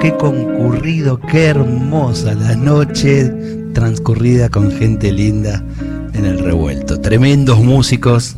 Qué 0.00 0.16
concurrido, 0.16 1.20
qué 1.20 1.46
hermosa 1.46 2.34
la 2.34 2.56
noche 2.56 3.32
transcurrida 3.74 4.48
con 4.48 4.70
gente 4.72 5.12
linda 5.12 5.62
en 6.14 6.24
el 6.24 6.38
revuelto. 6.38 7.00
Tremendos 7.00 7.60
músicos 7.60 8.36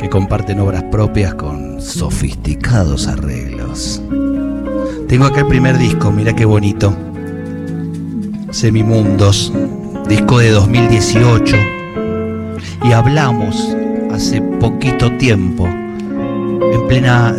que 0.00 0.10
comparten 0.10 0.58
obras 0.60 0.82
propias 0.90 1.34
con 1.34 1.80
sofisticados 1.80 3.06
arreglos. 3.06 4.02
Tengo 5.06 5.26
acá 5.26 5.40
el 5.40 5.46
primer 5.46 5.78
disco, 5.78 6.10
mira 6.10 6.34
qué 6.34 6.44
bonito. 6.44 6.94
Semimundos, 8.50 9.52
disco 10.08 10.38
de 10.38 10.50
2018. 10.50 11.56
Y 12.84 12.92
hablamos 12.92 13.76
hace 14.12 14.40
poquito 14.40 15.16
tiempo, 15.18 15.66
en 15.66 16.86
plena 16.88 17.34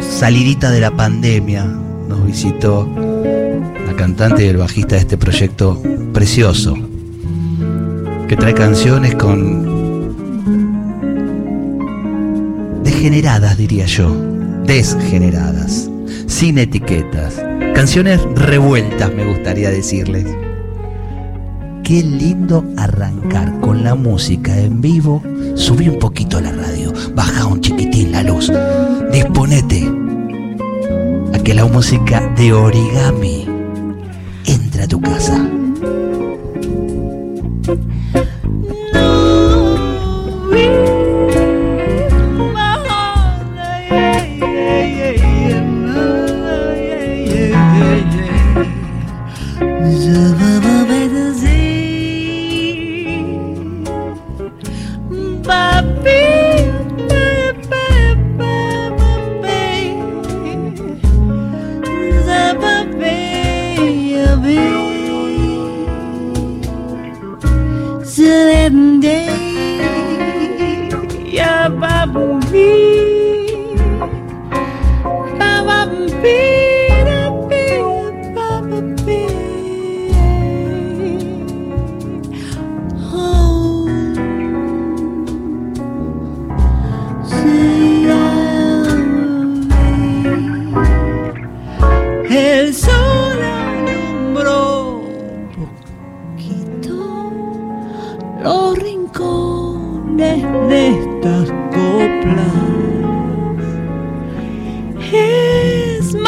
salidita 0.00 0.70
de 0.70 0.80
la 0.80 0.90
pandemia, 0.90 1.81
visitó 2.32 2.88
la 3.86 3.94
cantante 3.94 4.46
y 4.46 4.48
el 4.48 4.56
bajista 4.56 4.94
de 4.94 5.02
este 5.02 5.18
proyecto 5.18 5.80
precioso, 6.14 6.74
que 8.26 8.36
trae 8.36 8.54
canciones 8.54 9.14
con... 9.16 9.70
degeneradas, 12.82 13.58
diría 13.58 13.84
yo, 13.84 14.16
desgeneradas, 14.64 15.90
sin 16.26 16.56
etiquetas, 16.56 17.34
canciones 17.74 18.18
revueltas, 18.34 19.12
me 19.14 19.26
gustaría 19.26 19.70
decirles. 19.70 20.24
Qué 21.84 22.02
lindo 22.02 22.64
arrancar 22.78 23.60
con 23.60 23.84
la 23.84 23.94
música 23.94 24.56
en 24.58 24.80
vivo. 24.80 25.22
Subí 25.54 25.88
un 25.88 25.98
poquito 25.98 26.40
la 26.40 26.52
radio, 26.52 26.94
baja 27.14 27.44
un 27.44 27.60
chiquitín 27.60 28.12
la 28.12 28.22
luz. 28.22 28.50
Disponete 29.12 30.01
que 31.44 31.54
la 31.54 31.64
música 31.64 32.20
de 32.36 32.52
origami 32.52 33.46
entre 34.46 34.82
a 34.82 34.88
tu 34.88 35.00
casa. 35.00 35.61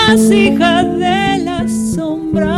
Es 0.06 0.20
más 0.20 0.30
hija 0.32 0.84
de 0.84 1.38
las 1.44 1.72
sombras 1.94 2.53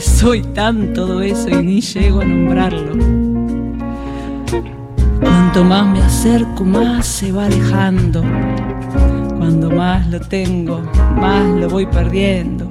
soy 0.00 0.42
tan 0.42 0.92
todo 0.94 1.20
eso 1.20 1.48
y 1.50 1.62
ni 1.62 1.80
llego 1.80 2.20
a 2.20 2.24
nombrarlo. 2.24 2.92
Cuanto 5.20 5.64
más 5.64 5.86
me 5.86 6.02
acerco, 6.02 6.64
más 6.64 7.06
se 7.06 7.32
va 7.32 7.46
alejando. 7.46 8.22
Cuando 9.36 9.70
más 9.70 10.08
lo 10.08 10.20
tengo, 10.20 10.80
más 11.20 11.44
lo 11.56 11.68
voy 11.68 11.86
perdiendo. 11.86 12.70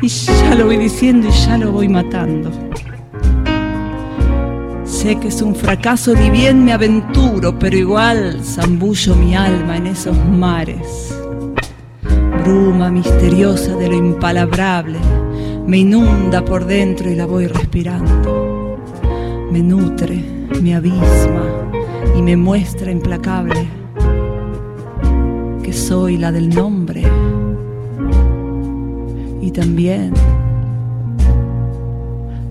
Y 0.00 0.08
ya 0.08 0.54
lo 0.54 0.66
voy 0.66 0.76
diciendo 0.78 1.28
y 1.28 1.32
ya 1.32 1.58
lo 1.58 1.72
voy 1.72 1.88
matando. 1.88 2.50
Sé 4.84 5.16
que 5.16 5.28
es 5.28 5.42
un 5.42 5.54
fracaso 5.54 6.14
y 6.14 6.30
bien 6.30 6.64
me 6.64 6.72
aventuro, 6.72 7.58
pero 7.58 7.76
igual 7.76 8.40
zambullo 8.42 9.14
mi 9.16 9.34
alma 9.34 9.76
en 9.76 9.88
esos 9.88 10.16
mares. 10.16 11.16
Bruma 12.44 12.90
misteriosa 12.90 13.74
de 13.76 13.88
lo 13.88 13.96
impalabrable 13.96 14.98
me 15.66 15.78
inunda 15.78 16.44
por 16.44 16.64
dentro 16.66 17.10
y 17.10 17.14
la 17.14 17.26
voy 17.26 17.46
respirando. 17.46 18.78
Me 19.50 19.62
nutre, 19.62 20.22
me 20.60 20.74
abisma 20.74 21.70
y 22.16 22.22
me 22.22 22.36
muestra 22.36 22.90
implacable 22.90 23.68
que 25.62 25.72
soy 25.72 26.16
la 26.16 26.32
del 26.32 26.48
nombre 26.48 27.02
y 29.40 29.50
también 29.50 30.12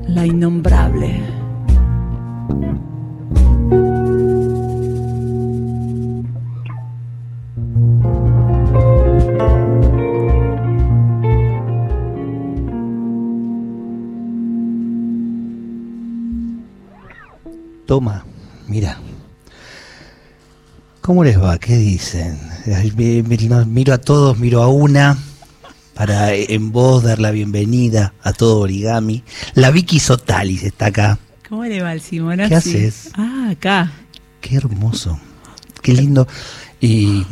la 0.08 0.25
innombrable. 0.25 1.41
Toma, 17.92 18.24
mira. 18.70 18.98
¿Cómo 21.02 21.26
les 21.26 21.38
va? 21.38 21.58
¿Qué 21.58 21.76
dicen? 21.76 22.40
Miro 23.68 23.94
a 23.94 23.98
todos, 23.98 24.40
miro 24.40 24.64
a 24.64 24.70
una 24.70 25.18
para 25.94 26.34
en 26.34 26.72
voz 26.72 27.04
dar 27.04 27.20
la 27.20 27.32
bienvenida 27.32 28.14
a 28.24 28.32
todo 28.32 28.60
origami. 28.60 29.26
La 29.56 29.72
Vicky 29.72 30.00
Sotalis 30.00 30.64
está 30.64 30.86
acá. 30.86 31.20
¿Cómo 31.50 31.66
le 31.66 31.82
va 31.82 31.92
el 31.92 32.00
Simón? 32.00 32.40
¿Qué 32.48 32.56
haces? 32.56 33.10
Ah, 33.16 33.50
acá. 33.52 33.92
Qué 34.40 34.56
hermoso. 34.56 35.20
Qué 35.82 35.92
lindo. 35.92 36.30
Y 36.80 37.26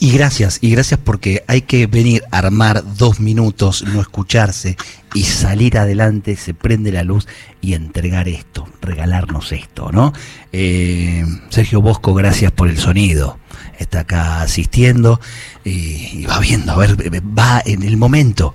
y 0.00 0.12
gracias, 0.12 0.58
y 0.60 0.70
gracias 0.70 0.98
porque 1.02 1.44
hay 1.46 1.62
que 1.62 1.86
venir 1.86 2.24
a 2.30 2.38
armar 2.38 2.82
dos 2.96 3.20
minutos, 3.20 3.84
no 3.84 4.00
escucharse 4.00 4.76
y 5.14 5.24
salir 5.24 5.78
adelante, 5.78 6.36
se 6.36 6.54
prende 6.54 6.90
la 6.92 7.04
luz 7.04 7.28
y 7.60 7.74
entregar 7.74 8.28
esto, 8.28 8.68
regalarnos 8.80 9.52
esto, 9.52 9.92
¿no? 9.92 10.12
Eh, 10.52 11.24
Sergio 11.50 11.80
Bosco, 11.80 12.14
gracias 12.14 12.52
por 12.52 12.68
el 12.68 12.78
sonido. 12.78 13.38
Está 13.78 14.00
acá 14.00 14.42
asistiendo 14.42 15.20
y, 15.64 16.24
va 16.26 16.38
viendo, 16.40 16.72
a 16.72 16.76
ver, 16.76 16.96
va 17.36 17.62
en 17.64 17.82
el 17.82 17.96
momento. 17.96 18.54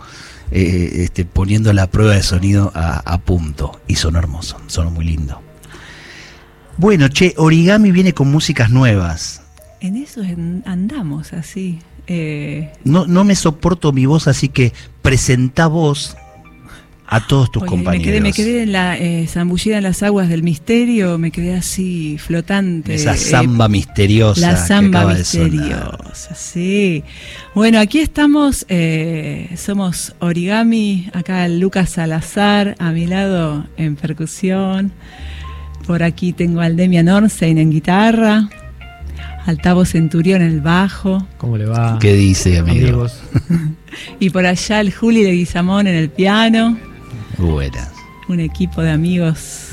eh, 0.51 1.03
este, 1.03 1.25
poniendo 1.25 1.73
la 1.73 1.87
prueba 1.87 2.13
de 2.13 2.23
sonido 2.23 2.71
a, 2.73 2.99
a 2.99 3.17
punto. 3.19 3.81
Y 3.87 3.95
sonó 3.95 4.19
hermoso, 4.19 4.59
sonó 4.67 4.91
muy 4.91 5.05
lindo. 5.05 5.41
Bueno, 6.77 7.07
che, 7.09 7.33
Origami 7.37 7.91
viene 7.91 8.13
con 8.13 8.31
músicas 8.31 8.69
nuevas. 8.69 9.41
En 9.79 9.95
eso 9.95 10.21
andamos 10.65 11.33
así. 11.33 11.79
eh, 12.07 12.71
No, 12.83 13.05
no 13.05 13.23
me 13.23 13.35
soporto 13.35 13.91
mi 13.91 14.05
voz, 14.05 14.27
así 14.27 14.49
que 14.49 14.73
presenta 15.01 15.67
vos 15.67 16.15
a 17.09 17.25
todos 17.25 17.49
tus 17.51 17.63
oye, 17.63 17.69
compañeros. 17.69 18.05
Me 18.05 18.11
quedé, 18.11 18.21
me 18.21 18.33
quedé 18.33 18.63
en 18.63 18.71
la, 18.73 18.97
eh, 18.97 19.27
zambullida 19.27 19.77
en 19.77 19.83
las 19.83 20.03
aguas 20.03 20.27
del 20.27 20.43
misterio, 20.43 21.17
me 21.17 21.31
quedé 21.31 21.55
así 21.55 22.17
flotante. 22.17 22.95
Esa 22.95 23.13
eh, 23.13 23.17
samba 23.17 23.69
misteriosa. 23.69 24.41
La 24.41 24.55
que 24.59 24.67
samba 24.67 25.05
de 25.13 25.19
misteriosa, 25.19 26.35
sí. 26.35 27.03
Bueno, 27.55 27.79
aquí 27.79 27.99
estamos, 27.99 28.65
eh, 28.67 29.49
somos 29.55 30.15
Origami, 30.19 31.09
acá 31.13 31.47
Lucas 31.47 31.91
Salazar, 31.91 32.75
a 32.79 32.91
mi 32.91 33.05
lado 33.07 33.65
en 33.77 33.95
percusión. 33.95 34.91
Por 35.85 36.03
aquí 36.03 36.33
tengo 36.33 36.59
al 36.59 36.75
Demian 36.75 37.07
Orsein 37.07 37.57
en 37.57 37.69
guitarra, 37.71 38.49
al 39.47 39.59
Tavo 39.59 39.85
Centurión 39.85 40.41
en 40.41 40.49
el 40.49 40.61
bajo, 40.61 41.25
¿Cómo 41.37 41.57
le 41.57 41.65
va? 41.65 41.97
¿Qué 41.99 42.13
dice, 42.13 42.59
amigo? 42.59 42.87
amigos? 42.87 43.19
y 44.19 44.29
por 44.29 44.45
allá 44.45 44.81
el 44.81 44.93
Juli 44.93 45.23
de 45.23 45.31
Guizamón 45.31 45.87
en 45.87 45.95
el 45.95 46.09
piano, 46.09 46.77
Buenas. 47.37 47.89
un 48.27 48.39
equipo 48.41 48.81
de 48.81 48.91
amigos, 48.91 49.69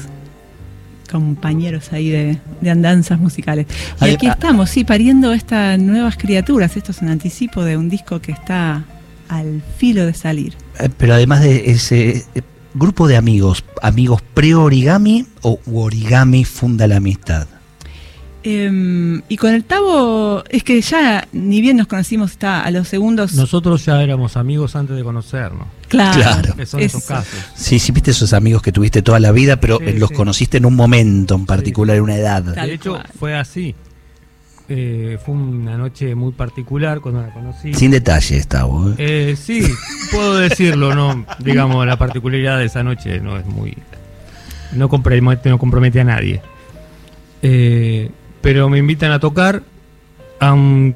compañeros 1.10 1.92
ahí 1.92 2.08
de, 2.08 2.38
de 2.60 2.70
andanzas 2.70 3.18
musicales. 3.18 3.66
Y 4.00 4.04
Ay, 4.04 4.14
aquí 4.14 4.26
estamos, 4.28 4.70
sí, 4.70 4.84
pariendo 4.84 5.32
estas 5.32 5.78
nuevas 5.78 6.16
criaturas. 6.16 6.76
Esto 6.76 6.92
es 6.92 7.02
un 7.02 7.08
anticipo 7.08 7.64
de 7.64 7.76
un 7.76 7.88
disco 7.88 8.20
que 8.20 8.32
está 8.32 8.84
al 9.28 9.62
filo 9.78 10.06
de 10.06 10.14
salir. 10.14 10.54
Eh, 10.78 10.88
Pero 10.96 11.14
además 11.14 11.40
de 11.42 11.70
ese 11.72 12.24
eh, 12.34 12.42
grupo 12.74 13.08
de 13.08 13.16
amigos, 13.16 13.64
amigos 13.82 14.22
pre-origami 14.34 15.26
o 15.42 15.58
origami 15.66 16.44
funda 16.44 16.86
la 16.86 16.96
amistad. 16.96 17.46
Em, 18.46 19.22
y 19.28 19.36
con 19.38 19.54
el 19.54 19.64
Tavo, 19.64 20.44
es 20.50 20.62
que 20.62 20.78
ya 20.82 21.26
ni 21.32 21.62
bien 21.62 21.78
nos 21.78 21.86
conocimos, 21.86 22.32
está 22.32 22.62
a 22.62 22.70
los 22.70 22.86
segundos. 22.88 23.32
Nosotros 23.32 23.84
ya 23.86 24.02
éramos 24.02 24.36
amigos 24.36 24.76
antes 24.76 24.94
de 24.96 25.02
conocernos. 25.02 25.66
claro, 25.88 26.20
Claro. 26.20 26.54
Que 26.54 26.66
son 26.66 26.80
eso. 26.80 26.98
esos 26.98 27.08
casos. 27.08 27.34
Sí, 27.54 27.78
sí, 27.78 27.90
viste 27.92 28.10
esos 28.10 28.34
amigos 28.34 28.60
que 28.60 28.70
tuviste 28.70 29.00
toda 29.00 29.18
la 29.18 29.32
vida, 29.32 29.56
pero 29.56 29.78
Sí, 29.78 29.84
eh, 29.86 29.94
los 29.98 30.10
sí. 30.10 30.14
conociste 30.14 30.58
en 30.58 30.66
un 30.66 30.76
momento 30.76 31.34
en 31.36 31.46
particular, 31.46 31.96
en 31.96 32.02
una 32.02 32.16
edad. 32.16 32.44
Tal 32.54 32.68
de 32.68 32.74
hecho, 32.74 32.90
cual. 32.92 33.06
fue 33.18 33.34
así. 33.34 33.74
Eh, 34.68 35.18
fue 35.24 35.34
una 35.34 35.76
noche 35.78 36.14
muy 36.14 36.32
particular 36.32 37.00
cuando 37.00 37.22
la 37.22 37.32
conocí. 37.32 37.72
Sin 37.72 37.90
detalle, 37.92 38.36
Estavo. 38.36 38.90
¿eh? 38.90 38.94
Eh, 38.98 39.36
sí, 39.40 39.62
puedo 40.10 40.36
decirlo, 40.36 40.94
no, 40.94 41.24
digamos, 41.38 41.86
la 41.86 41.96
particularidad 41.98 42.58
de 42.58 42.66
esa 42.66 42.82
noche 42.82 43.20
no 43.20 43.38
es 43.38 43.46
muy, 43.46 43.74
no 44.72 44.88
compromete, 44.90 45.48
no 45.48 45.58
compromete 45.58 46.00
a 46.00 46.04
nadie. 46.04 46.42
Eh, 47.42 48.10
pero 48.44 48.68
me 48.68 48.76
invitan 48.78 49.10
a 49.10 49.18
tocar 49.18 49.62
a, 50.38 50.52
un- 50.52 50.94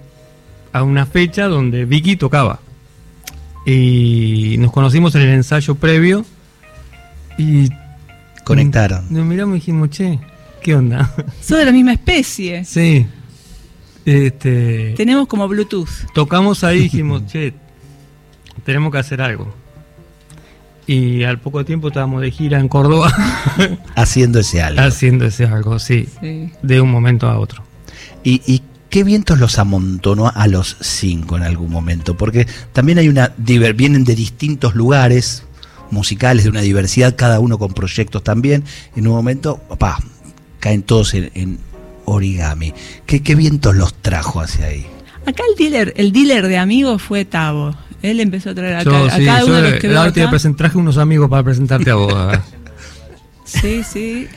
a 0.71 0.83
una 0.83 1.07
fecha 1.07 1.47
donde 1.49 1.87
Vicky 1.87 2.17
tocaba 2.17 2.61
y 3.64 4.57
nos 4.59 4.71
conocimos 4.71 5.14
en 5.14 5.23
el 5.23 5.31
ensayo 5.31 5.75
previo 5.75 6.26
y 7.38 7.71
Conectaron. 8.45 9.07
nos 9.11 9.25
miramos 9.25 9.57
y 9.57 9.61
dijimos, 9.61 9.90
che, 9.90 10.19
¿qué 10.62 10.75
onda? 10.75 11.11
Sos 11.40 11.57
de 11.59 11.64
la 11.64 11.73
misma 11.73 11.93
especie. 11.95 12.64
sí, 12.67 13.07
este, 14.05 14.93
Tenemos 14.97 15.26
como 15.26 15.49
Bluetooth. 15.49 15.88
tocamos 16.14 16.64
ahí 16.64 16.78
y 16.78 16.83
dijimos, 16.83 17.26
che, 17.26 17.55
tenemos 18.64 18.93
que 18.93 18.99
hacer 18.99 19.21
algo. 19.23 19.55
Y 20.88 21.23
al 21.25 21.38
poco 21.38 21.64
tiempo 21.64 21.88
estábamos 21.88 22.23
de 22.23 22.30
gira 22.30 22.59
en 22.59 22.66
Córdoba 22.68 23.12
Haciendo 23.95 24.40
ese 24.40 24.62
algo. 24.62 24.80
haciendo 24.80 25.26
ese 25.26 25.45
algo, 25.45 25.78
sí, 25.78 26.09
Sí. 26.21 26.50
de 26.62 26.80
un 26.80 26.90
momento 26.90 27.28
a 27.28 27.38
otro. 27.38 27.62
¿Y, 28.25 28.40
y 28.47 28.62
qué 28.90 29.04
vientos 29.04 29.38
los 29.38 29.59
amontonó 29.59 30.33
a 30.35 30.47
los 30.49 30.76
cinco 30.80 31.37
en 31.37 31.42
algún 31.42 31.71
momento? 31.71 32.16
Porque 32.16 32.47
también 32.73 32.99
hay 32.99 33.09
una. 33.09 33.33
vienen 33.37 34.04
de 34.04 34.14
distintos 34.14 34.75
lugares 34.75 35.45
musicales, 35.90 36.45
de 36.45 36.50
una 36.50 36.62
diversidad, 36.62 37.14
cada 37.16 37.38
uno 37.38 37.59
con 37.59 37.75
proyectos 37.75 38.25
también. 38.25 38.64
En 38.97 39.07
un 39.07 39.14
momento, 39.14 39.59
pa, 39.78 39.99
caen 40.59 40.83
todos 40.83 41.12
en, 41.14 41.30
en 41.35 41.59
origami. 42.07 42.73
¿Qué, 43.07 43.23
¿Qué 43.23 43.35
vientos 43.35 43.76
los 43.76 43.92
trajo 43.95 44.40
hacia 44.40 44.66
ahí? 44.66 44.87
Acá 45.26 45.42
el 45.50 45.57
dealer, 45.57 45.92
el 45.97 46.12
dealer 46.12 46.49
de 46.49 46.57
amigos 46.57 47.02
fue 47.02 47.26
Tavo. 47.26 47.75
Él 48.02 48.21
empezó 48.21 48.50
a 48.50 48.55
traer 48.55 48.85
Yo, 48.85 48.95
a 49.07 49.11
sí, 49.11 49.25
cada 49.25 49.40
yo 49.40 49.47
uno 49.47 49.55
de 49.57 49.71
los 49.71 49.81
que 49.81 49.88
veo 49.88 50.00
acá. 50.00 50.38
traje 50.57 50.78
unos 50.78 50.99
amigos 50.99 51.28
para 51.28 51.43
presentarte 51.43 51.90
a 51.90 51.95
vos. 51.95 52.14
Sí, 53.45 53.83
sí. 53.83 54.28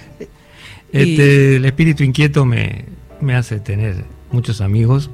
Este, 0.94 1.58
el 1.58 1.66
espíritu 1.66 2.04
inquieto 2.04 2.46
me, 2.46 2.86
me 3.20 3.36
hace 3.36 3.60
tener 3.60 4.06
muchos 4.32 4.62
amigos 4.62 5.10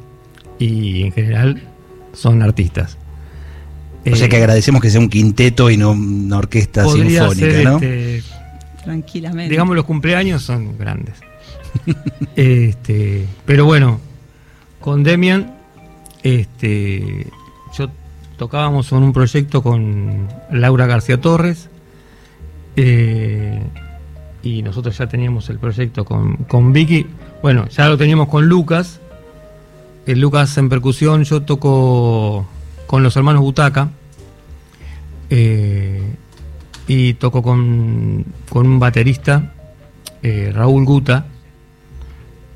y 0.60 1.04
en 1.04 1.12
general 1.14 1.64
son 2.14 2.44
artistas. 2.44 2.98
O 4.10 4.16
sea 4.16 4.28
Eh, 4.28 4.30
que 4.30 4.38
agradecemos 4.38 4.82
que 4.82 4.92
sea 4.92 5.00
un 5.02 5.10
quinteto 5.10 5.70
y 5.72 5.78
no 5.78 5.92
una 5.92 6.38
orquesta 6.38 6.84
podría 6.84 7.28
sinfónica, 7.30 7.52
ser, 7.52 7.64
¿no? 7.66 7.76
este, 7.78 8.24
Tranquilamente. 8.84 9.50
digamos 9.50 9.76
los 9.76 9.86
cumpleaños 9.86 10.44
son 10.44 10.78
grandes. 10.78 11.16
este, 12.36 13.26
pero 13.46 13.66
bueno, 13.66 14.00
con 14.80 15.04
Demian, 15.04 15.56
este, 16.24 17.28
yo 17.78 17.90
tocábamos 18.38 18.92
en 18.92 19.00
un 19.00 19.14
proyecto 19.14 19.62
con 19.64 20.28
Laura 20.52 20.86
García 20.86 21.20
Torres 21.20 21.70
eh, 22.76 23.62
y 24.44 24.62
nosotros 24.62 24.98
ya 24.98 25.08
teníamos 25.08 25.50
el 25.50 25.60
proyecto 25.60 26.06
con, 26.06 26.38
con 26.48 26.72
Vicky. 26.72 27.08
Bueno, 27.42 27.68
ya 27.70 27.88
lo 27.90 27.98
teníamos 27.98 28.28
con 28.30 28.48
Lucas. 28.48 29.00
El 30.06 30.22
Lucas 30.22 30.58
en 30.58 30.70
percusión, 30.70 31.24
yo 31.24 31.42
toco 31.42 32.46
con 32.86 33.04
los 33.04 33.16
hermanos 33.18 33.42
Butaca. 33.42 33.90
eh, 35.30 36.16
y 36.88 37.16
toco 37.16 37.42
con, 37.44 38.24
con 38.50 38.66
un 38.66 38.80
baterista, 38.80 39.54
eh, 40.24 40.52
Raúl 40.54 40.86
Guta. 40.86 41.26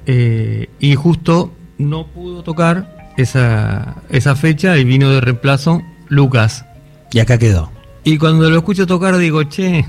eh, 0.05 0.69
y 0.79 0.95
justo 0.95 1.51
no 1.77 2.07
pudo 2.07 2.43
tocar 2.43 3.00
esa, 3.21 3.95
esa 4.09 4.35
fecha 4.35 4.77
y 4.77 4.83
vino 4.83 5.09
de 5.09 5.21
reemplazo 5.21 5.81
Lucas. 6.09 6.65
Y 7.11 7.19
acá 7.19 7.37
quedó. 7.37 7.71
Y 8.03 8.17
cuando 8.17 8.49
lo 8.49 8.57
escucho 8.57 8.87
tocar 8.87 9.17
digo, 9.17 9.43
che, 9.43 9.85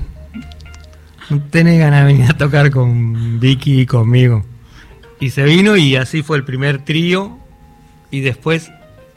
no 1.29 1.41
tenés 1.49 1.79
ganas 1.79 2.01
de 2.01 2.13
venir 2.13 2.29
a 2.29 2.37
tocar 2.37 2.69
con 2.71 3.39
Vicky 3.39 3.81
y 3.81 3.85
conmigo. 3.85 4.45
Y 5.19 5.29
se 5.29 5.43
vino 5.43 5.77
y 5.77 5.95
así 5.95 6.21
fue 6.21 6.37
el 6.37 6.43
primer 6.43 6.83
trío. 6.83 7.37
Y 8.11 8.21
después 8.21 8.71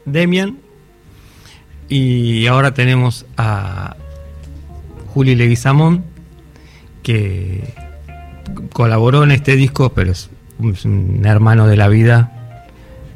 Demian. 0.05 0.57
Y 1.89 2.47
ahora 2.47 2.73
tenemos 2.73 3.25
a 3.37 3.95
Juli 5.13 5.35
Leguizamón, 5.35 6.03
que 7.03 7.73
colaboró 8.73 9.23
en 9.23 9.31
este 9.31 9.55
disco, 9.55 9.93
pero 9.93 10.11
es 10.11 10.29
un, 10.59 10.73
es 10.73 10.85
un 10.85 11.25
hermano 11.25 11.67
de 11.67 11.77
la 11.77 11.87
vida. 11.87 12.36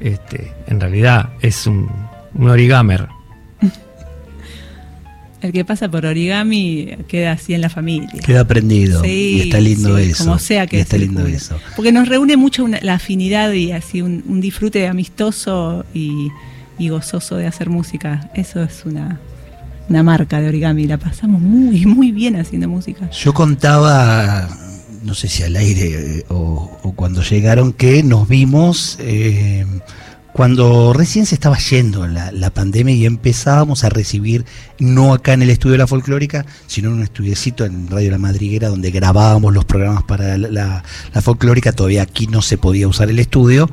Este, 0.01 0.51
en 0.67 0.79
realidad 0.79 1.29
es 1.41 1.67
un, 1.67 1.88
un 2.34 2.50
origamer. 2.50 3.08
El 5.41 5.51
que 5.51 5.65
pasa 5.65 5.89
por 5.89 6.05
origami 6.05 6.89
queda 7.08 7.31
así 7.31 7.55
en 7.55 7.62
la 7.62 7.70
familia. 7.70 8.10
Queda 8.24 8.41
aprendido. 8.41 9.01
Sí, 9.01 9.38
y 9.38 9.41
está 9.41 9.60
lindo 9.60 9.98
sí, 9.98 10.03
eso. 10.12 10.24
Como 10.25 10.38
sea 10.38 10.67
que 10.67 10.77
y 10.77 10.79
está 10.81 10.98
lindo 10.98 11.25
eso. 11.25 11.58
Porque 11.75 11.91
nos 11.91 12.08
reúne 12.08 12.38
mucho 12.38 12.63
una- 12.63 12.79
la 12.81 12.93
afinidad 12.96 13.51
y 13.51 13.72
así 13.72 14.03
un, 14.03 14.24
un 14.27 14.39
disfrute 14.39 14.88
amistoso 14.88 15.84
y, 15.96 16.27
y 16.77 16.89
gozoso 16.89 17.38
de 17.38 17.48
hacer 17.48 17.72
música. 17.72 18.29
Eso 18.36 18.62
es 18.62 18.84
una, 18.86 19.20
una 19.89 20.03
marca 20.03 20.39
de 20.39 20.48
origami. 20.48 20.86
La 20.86 20.98
pasamos 20.98 21.41
muy, 21.41 21.86
muy 21.88 22.12
bien 22.12 22.36
haciendo 22.36 22.67
música. 22.67 23.10
Yo 23.10 23.34
contaba, 23.34 24.48
no 25.03 25.13
sé 25.13 25.27
si 25.27 25.43
al 25.43 25.55
aire 25.55 26.20
eh, 26.20 26.25
o, 26.29 26.93
cuando 26.96 27.22
llegaron, 27.24 27.74
que 27.74 28.03
nos 28.03 28.27
vimos 28.27 28.98
eh, 29.00 29.65
cuando 30.34 30.93
recién 30.93 31.25
se 31.25 31.36
estaba 31.36 31.58
yendo 31.58 32.08
la, 32.08 32.31
la 32.31 32.51
pandemia 32.51 32.96
y 32.96 33.05
empezábamos 33.05 33.84
a 33.84 33.89
recibir, 33.89 34.46
no 34.79 35.13
acá 35.13 35.34
en 35.34 35.41
el 35.41 35.50
estudio 35.50 35.74
de 35.74 35.77
la 35.79 35.88
folclórica, 35.88 36.46
sino 36.67 36.88
en 36.88 36.96
un 36.96 37.03
estudiecito 37.03 37.65
en 37.65 37.89
Radio 37.89 38.12
La 38.12 38.17
Madriguera 38.17 38.70
donde 38.70 38.91
grabábamos 38.91 39.53
los 39.53 39.65
programas 39.65 40.03
para 40.03 40.38
la, 40.38 40.84
la- 41.12 41.22
folclórica. 41.22 41.74
Todavía 41.74 42.03
aquí 42.03 42.27
no 42.27 42.41
se 42.41 42.58
podía 42.58 42.88
usar 42.88 43.10
el 43.10 43.20
estudio. 43.20 43.70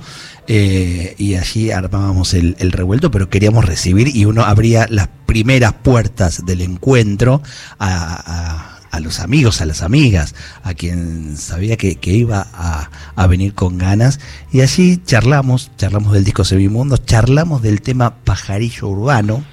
eh, 0.49 1.15
y 1.17 1.37
allí 1.37 1.71
armábamos 1.71 2.35
el, 2.35 2.57
el 2.59 2.73
revuelto, 2.73 3.13
pero 3.13 3.29
queríamos 3.31 3.65
recibir 3.65 4.09
y 4.17 4.25
uno 4.25 4.43
abría 4.45 4.87
las 4.91 5.09
primeras 5.27 5.75
puertas 5.75 6.45
del 6.45 6.63
encuentro 6.63 7.41
a- 7.79 8.78
a 8.91 9.01
los 9.01 9.21
amigos, 9.21 9.61
a 9.61 9.67
las 9.67 9.83
amigas, 9.83 10.35
a 10.63 10.75
quien 10.75 11.37
sabía 11.37 11.77
que, 11.77 11.97
que 11.97 12.13
iba 12.13 12.47
a, 12.53 12.91
a 13.17 13.27
venir 13.27 13.55
con 13.55 13.79
ganas. 13.79 14.21
Y 14.53 14.61
allí 14.61 15.01
charlamos, 15.05 15.71
charlamos 15.77 16.13
del 16.13 16.25
disco 16.25 16.45
Sevimundo, 16.45 16.97
charlamos 16.97 17.63
del 17.63 17.83
tema 17.83 18.17
Pajarillo 18.25 18.89
Urbano, 18.89 19.45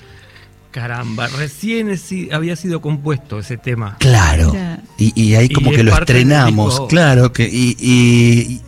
caramba, 0.75 1.27
recién 1.27 1.97
había 2.33 2.57
sido 2.57 2.81
compuesto 2.81 3.39
ese 3.39 3.55
tema. 3.55 3.95
Claro. 3.97 4.51
Y, 4.97 5.35
ahí 5.35 5.47
como 5.47 5.71
que 5.71 5.85
lo 5.85 5.97
estrenamos, 5.97 6.81
claro, 6.89 7.31
que 7.31 7.49
y, 7.49 8.61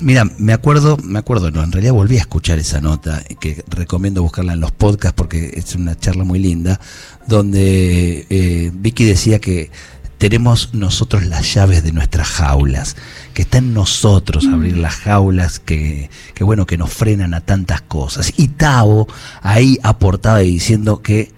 Mira, 0.00 0.24
me 0.38 0.52
acuerdo, 0.52 0.98
me 1.04 1.20
acuerdo, 1.20 1.52
no, 1.52 1.62
en 1.62 1.70
realidad 1.70 1.94
volví 1.94 2.16
a 2.16 2.20
escuchar 2.20 2.58
esa 2.58 2.80
nota, 2.80 3.22
que 3.40 3.64
recomiendo 3.68 4.22
buscarla 4.22 4.54
en 4.54 4.60
los 4.60 4.72
podcasts 4.72 5.14
porque 5.16 5.52
es 5.54 5.74
una 5.76 5.96
charla 5.96 6.24
muy 6.24 6.40
linda, 6.40 6.80
donde 7.28 8.26
eh, 8.28 8.72
Vicky 8.74 9.04
decía 9.04 9.38
que 9.38 9.70
tenemos 10.18 10.74
nosotros 10.74 11.24
las 11.26 11.52
llaves 11.52 11.82
de 11.82 11.92
nuestras 11.92 12.28
jaulas, 12.28 12.96
que 13.34 13.42
está 13.42 13.58
en 13.58 13.74
nosotros 13.74 14.44
mm. 14.44 14.54
abrir 14.54 14.76
las 14.78 14.96
jaulas 14.96 15.58
que, 15.58 16.10
que, 16.34 16.44
bueno, 16.44 16.66
que 16.66 16.78
nos 16.78 16.92
frenan 16.92 17.34
a 17.34 17.40
tantas 17.40 17.82
cosas. 17.82 18.32
Y 18.36 18.48
Tavo 18.48 19.08
ahí 19.42 19.78
aportaba 19.82 20.38
diciendo 20.38 21.02
que 21.02 21.32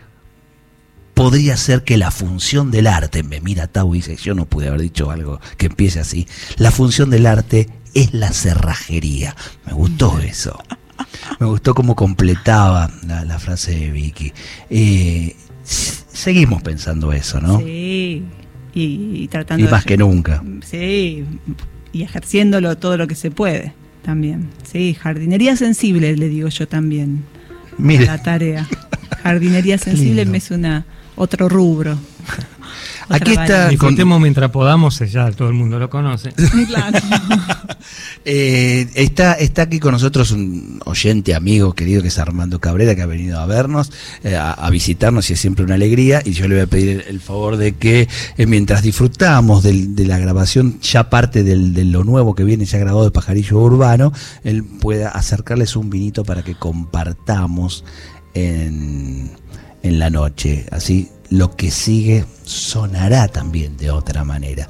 podría 1.14 1.56
ser 1.56 1.82
que 1.82 1.96
la 1.96 2.12
función 2.12 2.70
del 2.70 2.86
arte, 2.86 3.24
me 3.24 3.40
mira 3.40 3.66
Tavo 3.66 3.94
y 3.94 3.98
dice, 3.98 4.16
yo 4.16 4.34
no 4.34 4.46
pude 4.46 4.68
haber 4.68 4.82
dicho 4.82 5.10
algo 5.10 5.40
que 5.56 5.66
empiece 5.66 5.98
así, 5.98 6.28
la 6.56 6.70
función 6.70 7.10
del 7.10 7.26
arte 7.26 7.68
es 7.94 8.14
la 8.14 8.32
cerrajería. 8.32 9.34
Me 9.66 9.72
gustó 9.72 10.18
eso. 10.20 10.58
Me 11.40 11.46
gustó 11.46 11.74
cómo 11.74 11.94
completaba 11.94 12.90
la, 13.06 13.38
frase 13.38 13.72
de 13.72 13.90
Vicky. 13.90 14.32
Eh, 14.70 15.36
seguimos 15.64 16.62
pensando 16.62 17.12
eso, 17.12 17.40
¿no? 17.40 17.58
Sí, 17.58 18.24
y, 18.74 19.28
tratando. 19.28 19.66
Y 19.66 19.70
más 19.70 19.84
que 19.84 19.96
nunca. 19.96 20.42
Sí, 20.64 21.24
y 21.92 22.02
ejerciéndolo 22.02 22.76
todo 22.76 22.96
lo 22.96 23.06
que 23.06 23.14
se 23.14 23.30
puede 23.30 23.72
también. 24.02 24.48
Sí, 24.70 24.94
jardinería 24.94 25.56
sensible, 25.56 26.16
le 26.16 26.28
digo 26.28 26.48
yo 26.48 26.68
también. 26.68 27.24
Mire. 27.76 28.06
La 28.06 28.22
tarea. 28.22 28.66
Jardinería 29.22 29.78
sensible 29.78 30.26
me 30.26 30.38
es 30.38 30.50
una 30.50 30.86
otro 31.16 31.48
rubro. 31.48 31.98
Aquí 33.08 33.32
está. 33.32 33.68
Disfrutemos 33.68 34.20
mientras 34.20 34.50
podamos, 34.50 34.98
ya 34.98 35.30
todo 35.32 35.48
el 35.48 35.54
mundo 35.54 35.78
lo 35.78 35.88
conoce. 35.90 36.32
Claro. 36.66 36.98
Eh, 38.24 38.86
está, 38.94 39.34
está 39.34 39.62
aquí 39.62 39.78
con 39.78 39.92
nosotros 39.92 40.32
un 40.32 40.80
oyente, 40.84 41.34
amigo, 41.34 41.72
querido, 41.72 42.02
que 42.02 42.08
es 42.08 42.18
Armando 42.18 42.60
Cabrera, 42.60 42.94
que 42.94 43.00
ha 43.00 43.06
venido 43.06 43.40
a 43.40 43.46
vernos, 43.46 43.90
eh, 44.22 44.36
a, 44.36 44.68
visitarnos 44.68 45.30
y 45.30 45.32
es 45.32 45.40
siempre 45.40 45.64
una 45.64 45.76
alegría. 45.76 46.20
Y 46.24 46.32
yo 46.32 46.46
le 46.46 46.56
voy 46.56 46.64
a 46.64 46.66
pedir 46.66 47.04
el, 47.08 47.20
favor 47.20 47.56
de 47.56 47.76
que 47.76 48.06
eh, 48.36 48.46
mientras 48.46 48.82
disfrutamos 48.82 49.62
de 49.62 50.04
la 50.04 50.18
grabación, 50.18 50.78
ya 50.80 51.08
parte 51.08 51.42
de 51.42 51.84
lo 51.84 52.04
nuevo 52.04 52.34
que 52.34 52.44
viene 52.44 52.66
ya 52.66 52.78
grabado 52.78 53.04
de 53.04 53.10
Pajarillo 53.12 53.58
Urbano, 53.58 54.12
él 54.44 54.62
pueda 54.62 55.08
acercarles 55.08 55.76
un 55.76 55.88
vinito 55.88 56.24
para 56.24 56.42
que 56.42 56.54
compartamos 56.54 57.84
en, 58.34 59.30
en 59.82 59.98
la 59.98 60.10
noche. 60.10 60.66
Así 60.70 61.08
lo 61.30 61.54
que 61.56 61.70
sigue 61.70 62.24
sonará 62.44 63.28
también 63.28 63.76
de 63.76 63.90
otra 63.90 64.24
manera. 64.24 64.66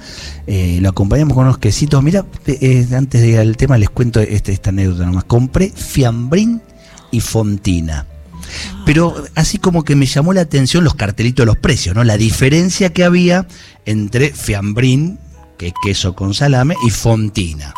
Eh, 0.46 0.78
lo 0.80 0.90
acompañamos 0.90 1.34
con 1.34 1.44
unos 1.44 1.58
quesitos. 1.58 2.02
Mira, 2.02 2.24
eh, 2.46 2.86
antes 2.92 3.20
de 3.20 3.28
ir 3.28 3.38
al 3.38 3.56
tema 3.56 3.78
les 3.78 3.90
cuento 3.90 4.20
este, 4.20 4.52
esta 4.52 4.70
anécdota 4.70 5.06
nomás. 5.06 5.24
Compré 5.24 5.70
fiambrín 5.74 6.60
y 7.10 7.20
fontina. 7.20 8.06
Pero 8.84 9.14
así 9.34 9.58
como 9.58 9.84
que 9.84 9.94
me 9.94 10.06
llamó 10.06 10.32
la 10.32 10.40
atención 10.40 10.82
los 10.82 10.94
cartelitos 10.94 11.44
de 11.44 11.46
los 11.46 11.58
precios, 11.58 11.94
¿no? 11.94 12.02
La 12.04 12.16
diferencia 12.16 12.92
que 12.92 13.04
había 13.04 13.46
entre 13.84 14.32
fiambrín, 14.32 15.18
que 15.58 15.68
es 15.68 15.74
queso 15.82 16.14
con 16.14 16.34
salame, 16.34 16.74
y 16.86 16.90
fontina. 16.90 17.74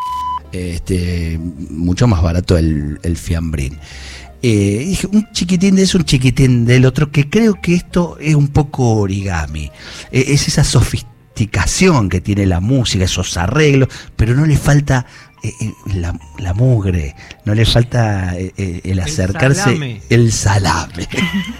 Este, 0.53 1.39
mucho 1.71 2.07
más 2.07 2.23
barato 2.23 2.57
el, 2.57 2.99
el 3.03 3.17
fiambrín. 3.17 3.79
Eh, 4.43 4.85
dije, 4.87 5.07
un 5.07 5.31
chiquitín 5.33 5.77
de 5.77 5.83
eso, 5.83 5.99
un 5.99 6.05
chiquitín 6.05 6.65
del 6.65 6.87
otro, 6.87 7.11
que 7.11 7.29
creo 7.29 7.61
que 7.61 7.75
esto 7.75 8.17
es 8.21 8.35
un 8.35 8.49
poco 8.49 8.95
origami. 8.97 9.71
Eh, 10.11 10.25
es 10.29 10.49
esa 10.49 10.65
sofisticación 10.65 12.09
que 12.09 12.21
tiene 12.21 12.47
la 12.47 12.61
música, 12.61 13.05
esos 13.05 13.37
arreglos, 13.37 13.89
pero 14.17 14.35
no 14.35 14.47
le 14.47 14.57
falta 14.57 15.05
eh, 15.43 15.53
la, 16.39 16.55
mugre, 16.55 17.15
no 17.45 17.55
le 17.55 17.67
falta 17.67 18.35
el 18.37 19.01
acercarse, 19.01 20.01
el 20.09 20.33
salame. 20.33 21.07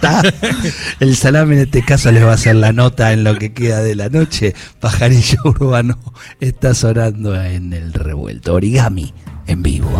el 0.99 1.15
salame 1.15 1.55
en 1.55 1.61
este 1.61 1.83
caso 1.83 2.11
les 2.11 2.23
va 2.23 2.31
a 2.31 2.35
hacer 2.35 2.55
la 2.55 2.73
nota 2.73 3.13
en 3.13 3.23
lo 3.23 3.37
que 3.37 3.53
queda 3.53 3.83
de 3.83 3.95
la 3.95 4.09
noche. 4.09 4.55
Pajarillo 4.79 5.37
Urbano 5.45 5.99
está 6.39 6.73
sonando 6.73 7.39
en 7.39 7.73
el 7.73 7.93
revuelto. 7.93 8.55
Origami 8.55 9.13
en 9.45 9.61
vivo. 9.61 9.99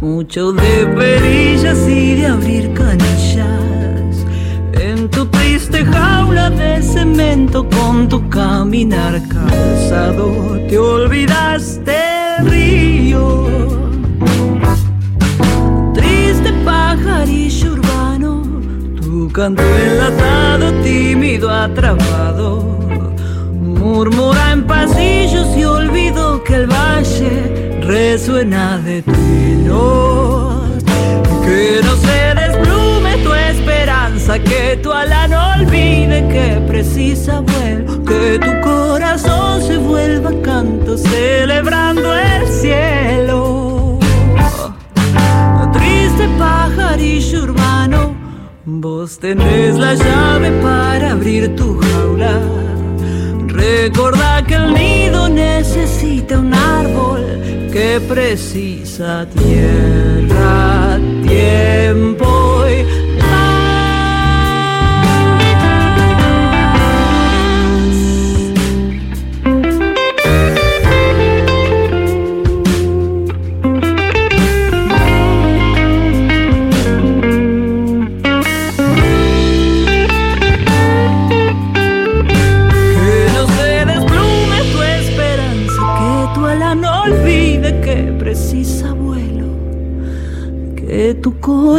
Mucho 0.00 0.52
de 0.52 0.86
perillas 0.96 1.88
y 1.88 2.14
de 2.14 2.26
abrir 2.26 2.72
canillas. 2.74 4.26
En 4.72 5.08
tu 5.08 5.26
triste 5.26 5.84
jaula 5.84 6.50
de 6.50 6.82
cemento 6.82 7.68
con 7.68 8.08
tu 8.08 8.28
caminar 8.28 9.20
calzado 9.28 10.58
te 10.68 10.78
olvidaste 10.78 11.96
río. 12.44 13.46
Triste 15.94 16.52
pajarillo 16.64 17.72
urbano, 17.72 18.42
tu 19.00 19.30
canto 19.32 19.62
enlatado, 19.62 20.72
tímido, 20.82 21.50
atrapado. 21.50 22.62
Murmura 23.60 24.52
en 24.52 24.64
pasillos 24.64 25.48
y 25.56 25.64
olvido 25.64 26.42
que 26.44 26.54
el 26.54 26.66
valle 26.66 27.61
resuena 27.82 28.78
de 28.78 29.02
trinos. 29.02 30.82
Que 31.44 31.80
no 31.82 31.96
se 31.96 32.34
desplume 32.34 33.16
tu 33.18 33.34
esperanza, 33.34 34.38
que 34.38 34.78
tu 34.82 34.92
ala 34.92 35.28
no 35.28 35.54
olvide 35.60 36.26
que 36.28 36.62
precisa 36.66 37.40
vuelo, 37.40 38.04
que 38.04 38.38
tu 38.38 38.60
corazón 38.60 39.62
se 39.62 39.76
vuelva 39.76 40.30
canto 40.42 40.96
celebrando 40.96 42.14
el 42.14 42.46
cielo. 42.48 43.98
Triste 45.72 46.28
pajarillo 46.38 47.44
urbano, 47.44 48.14
vos 48.64 49.18
tenés 49.18 49.78
la 49.78 49.94
llave 49.94 50.50
para 50.62 51.12
abrir 51.12 51.56
tu 51.56 51.80
jaula. 51.80 52.40
Recuerda 53.48 54.42
que 54.46 54.54
el 54.54 54.74
nido 54.74 55.28
necesita 55.28 56.38
un 56.38 56.51
que 57.72 57.98
precisa 58.06 59.26
tierra, 59.34 61.00
tiempo 61.26 62.66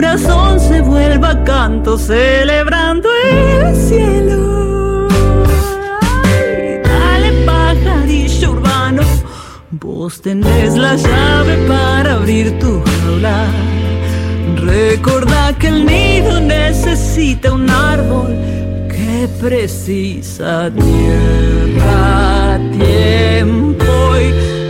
corazón 0.03 0.59
se 0.59 0.81
vuelva 0.81 1.45
canto 1.45 1.97
celebrando 1.97 3.07
el 3.31 3.73
cielo. 3.73 5.07
dale 6.83 7.31
pajarillo 7.45 8.51
urbano, 8.51 9.03
vos 9.71 10.21
tenés 10.21 10.75
la 10.75 10.97
llave 10.97 11.55
para 11.69 12.15
abrir 12.15 12.59
tu 12.59 12.81
jaula. 12.83 13.45
Recordá 14.57 15.53
que 15.57 15.67
el 15.69 15.85
nido 15.85 16.41
necesita 16.41 17.53
un 17.53 17.69
árbol 17.69 18.35
que 18.89 19.29
precisa 19.39 20.69
tierra, 20.69 22.59
tiempo 22.77 23.85
y 24.19 24.62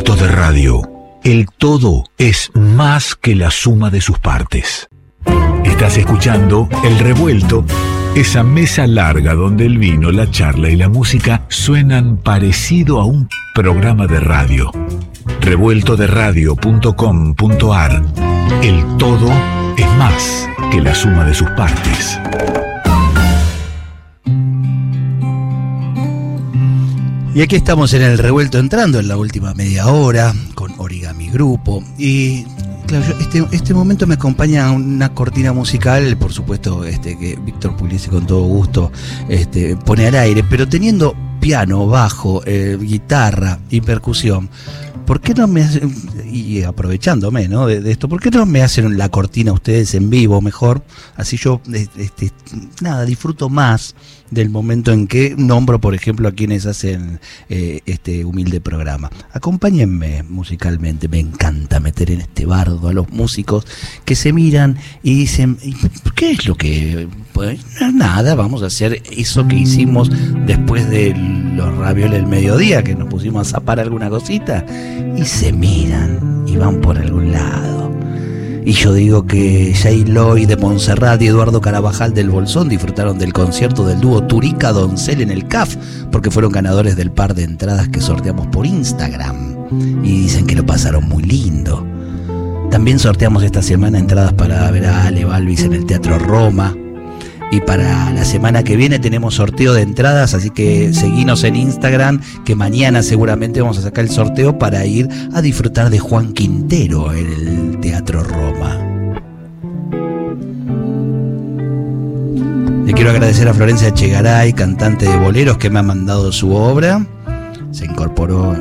de 0.00 0.28
radio. 0.28 0.82
El 1.22 1.46
todo 1.46 2.04
es 2.16 2.50
más 2.54 3.14
que 3.14 3.34
la 3.34 3.50
suma 3.50 3.90
de 3.90 4.00
sus 4.00 4.18
partes. 4.18 4.88
Estás 5.62 5.98
escuchando 5.98 6.70
El 6.82 6.98
Revuelto, 6.98 7.66
esa 8.14 8.42
mesa 8.42 8.86
larga 8.86 9.34
donde 9.34 9.66
el 9.66 9.76
vino, 9.78 10.10
la 10.10 10.30
charla 10.30 10.70
y 10.70 10.76
la 10.76 10.88
música 10.88 11.42
suenan 11.48 12.16
parecido 12.16 12.98
a 12.98 13.04
un 13.04 13.28
programa 13.54 14.06
de 14.06 14.20
radio. 14.20 14.72
Revueltoderadio.com.ar 15.42 18.02
El 18.62 18.96
todo 18.96 19.30
es 19.76 19.86
más 19.98 20.48
que 20.70 20.80
la 20.80 20.94
suma 20.94 21.24
de 21.24 21.34
sus 21.34 21.50
partes. 21.50 22.18
Y 27.32 27.42
aquí 27.42 27.54
estamos 27.54 27.94
en 27.94 28.02
el 28.02 28.18
revuelto 28.18 28.58
entrando 28.58 28.98
en 28.98 29.06
la 29.06 29.16
última 29.16 29.54
media 29.54 29.86
hora 29.86 30.34
con 30.56 30.72
Origami 30.78 31.30
Grupo. 31.30 31.80
Y 31.96 32.42
claro, 32.88 33.04
este, 33.20 33.46
este 33.52 33.72
momento 33.72 34.04
me 34.08 34.14
acompaña 34.14 34.72
una 34.72 35.14
cortina 35.14 35.52
musical, 35.52 36.16
por 36.16 36.32
supuesto, 36.32 36.84
este, 36.84 37.16
que 37.16 37.36
Víctor 37.36 37.76
Pugliese 37.76 38.10
con 38.10 38.26
todo 38.26 38.42
gusto 38.42 38.90
este, 39.28 39.76
pone 39.76 40.08
al 40.08 40.16
aire, 40.16 40.42
pero 40.42 40.68
teniendo 40.68 41.14
piano, 41.40 41.86
bajo, 41.86 42.42
eh, 42.46 42.76
guitarra 42.80 43.60
y 43.70 43.80
percusión. 43.80 44.50
¿Por 45.06 45.20
qué 45.20 45.32
no 45.32 45.46
me 45.46 45.62
hacen, 45.62 45.94
y 46.30 46.62
aprovechándome 46.62 47.48
¿no? 47.48 47.66
de, 47.66 47.90
esto, 47.90 48.08
¿por 48.08 48.20
qué 48.20 48.30
no 48.30 48.44
me 48.44 48.62
hacen 48.62 48.98
la 48.98 49.08
cortina 49.08 49.52
ustedes 49.52 49.94
en 49.94 50.10
vivo 50.10 50.40
mejor? 50.40 50.82
Así 51.16 51.36
yo, 51.36 51.60
este, 51.96 52.32
nada, 52.80 53.04
disfruto 53.04 53.48
más 53.48 53.94
del 54.30 54.50
momento 54.50 54.92
en 54.92 55.06
que 55.06 55.34
nombro, 55.36 55.80
por 55.80 55.94
ejemplo, 55.94 56.28
a 56.28 56.32
quienes 56.32 56.66
hacen 56.66 57.20
eh, 57.48 57.80
este 57.86 58.24
humilde 58.24 58.60
programa. 58.60 59.10
Acompáñenme 59.32 60.22
musicalmente, 60.22 61.08
me 61.08 61.18
encanta 61.18 61.80
meter 61.80 62.10
en 62.10 62.20
este 62.20 62.46
bardo 62.46 62.88
a 62.88 62.92
los 62.92 63.10
músicos 63.10 63.66
que 64.04 64.14
se 64.14 64.32
miran 64.32 64.76
y 65.02 65.14
dicen, 65.14 65.58
¿qué 66.14 66.32
es 66.32 66.46
lo 66.46 66.54
que... 66.54 67.08
Pues 67.32 67.60
nada, 67.94 68.34
vamos 68.34 68.62
a 68.62 68.66
hacer 68.66 69.02
eso 69.10 69.48
que 69.48 69.56
hicimos 69.56 70.10
después 70.46 70.90
de 70.90 71.14
los 71.54 71.74
ravioles 71.78 72.20
del 72.20 72.26
mediodía, 72.26 72.82
que 72.84 72.94
nos 72.94 73.08
pusimos 73.08 73.48
a 73.48 73.50
zapar 73.50 73.80
alguna 73.80 74.10
cosita, 74.10 74.66
y 75.16 75.24
se 75.24 75.52
miran 75.52 76.44
y 76.46 76.56
van 76.56 76.80
por 76.80 76.98
algún 76.98 77.32
lado 77.32 77.80
y 78.64 78.72
yo 78.72 78.92
digo 78.92 79.26
que 79.26 79.72
Jay 79.74 80.04
Lloyd 80.04 80.48
de 80.48 80.56
Montserrat 80.56 81.20
y 81.22 81.28
Eduardo 81.28 81.60
Carabajal 81.60 82.12
del 82.12 82.30
Bolsón 82.30 82.68
disfrutaron 82.68 83.18
del 83.18 83.32
concierto 83.32 83.86
del 83.86 84.00
dúo 84.00 84.22
Turica 84.24 84.72
Doncel 84.72 85.22
en 85.22 85.30
el 85.30 85.48
CAF, 85.48 85.76
porque 86.12 86.30
fueron 86.30 86.52
ganadores 86.52 86.96
del 86.96 87.10
par 87.10 87.34
de 87.34 87.44
entradas 87.44 87.88
que 87.88 88.00
sorteamos 88.00 88.48
por 88.48 88.66
Instagram. 88.66 89.56
Y 90.02 90.22
dicen 90.22 90.46
que 90.46 90.56
lo 90.56 90.66
pasaron 90.66 91.08
muy 91.08 91.22
lindo. 91.22 91.86
También 92.70 92.98
sorteamos 92.98 93.42
esta 93.42 93.62
semana 93.62 93.98
entradas 93.98 94.32
para 94.34 94.70
ver 94.70 94.86
a 94.86 95.04
Ale 95.06 95.24
Balvis 95.24 95.62
en 95.62 95.72
el 95.72 95.86
Teatro 95.86 96.18
Roma. 96.18 96.74
Y 97.52 97.60
para 97.60 98.12
la 98.12 98.24
semana 98.24 98.62
que 98.62 98.76
viene 98.76 99.00
tenemos 99.00 99.34
sorteo 99.34 99.72
de 99.74 99.82
entradas, 99.82 100.34
así 100.34 100.50
que 100.50 100.94
seguinos 100.94 101.42
en 101.42 101.56
Instagram, 101.56 102.20
que 102.44 102.54
mañana 102.54 103.02
seguramente 103.02 103.60
vamos 103.60 103.78
a 103.78 103.82
sacar 103.82 104.04
el 104.04 104.10
sorteo 104.10 104.56
para 104.56 104.86
ir 104.86 105.08
a 105.32 105.42
disfrutar 105.42 105.90
de 105.90 105.98
Juan 105.98 106.32
Quintero 106.32 107.12
en 107.12 107.26
el 107.26 107.80
Teatro 107.80 108.22
Roma. 108.22 108.78
Le 112.86 112.92
quiero 112.94 113.10
agradecer 113.10 113.48
a 113.48 113.54
Florencia 113.54 113.92
Chegaray, 113.92 114.52
cantante 114.52 115.08
de 115.08 115.16
boleros, 115.16 115.58
que 115.58 115.70
me 115.70 115.80
ha 115.80 115.82
mandado 115.82 116.30
su 116.30 116.54
obra. 116.54 117.04
Se 117.72 117.84
incorporó. 117.84 118.56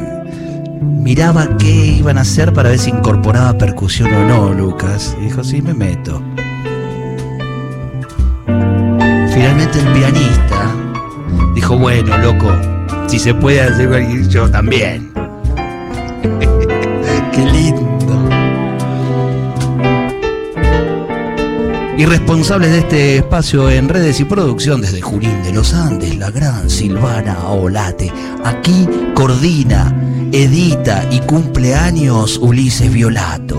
Miraba 0.82 1.58
qué 1.58 1.96
iban 1.98 2.18
a 2.18 2.22
hacer 2.22 2.54
para 2.54 2.70
ver 2.70 2.80
si 2.80 2.90
incorporaba 2.90 3.58
percusión 3.58 4.14
o 4.14 4.28
no, 4.28 4.54
Lucas. 4.54 5.16
Dijo, 5.22 5.44
sí, 5.44 5.62
me 5.62 5.74
meto. 5.74 6.24
Finalmente 9.40 9.80
el 9.80 9.88
pianista 9.94 10.76
dijo, 11.56 11.78
bueno, 11.78 12.18
loco, 12.18 12.52
si 13.08 13.18
se 13.18 13.34
puede 13.34 13.62
hacer 13.62 14.28
yo 14.28 14.52
también. 14.52 15.14
Qué 17.32 17.46
lindo. 17.46 18.30
Y 21.98 22.06
responsables 22.06 22.70
de 22.70 22.80
este 22.80 23.16
espacio 23.16 23.70
en 23.70 23.88
redes 23.88 24.20
y 24.20 24.26
producción 24.26 24.82
desde 24.82 25.00
Junín 25.00 25.42
de 25.44 25.54
los 25.54 25.74
Andes, 25.74 26.18
la 26.18 26.32
gran 26.32 26.70
Silvana 26.70 27.48
Olate. 27.48 28.12
Aquí 28.44 28.90
coordina, 29.14 29.96
edita 30.34 31.08
y 31.10 31.22
cumpleaños 31.22 32.38
Ulises 32.40 32.92
Violato. 32.92 33.58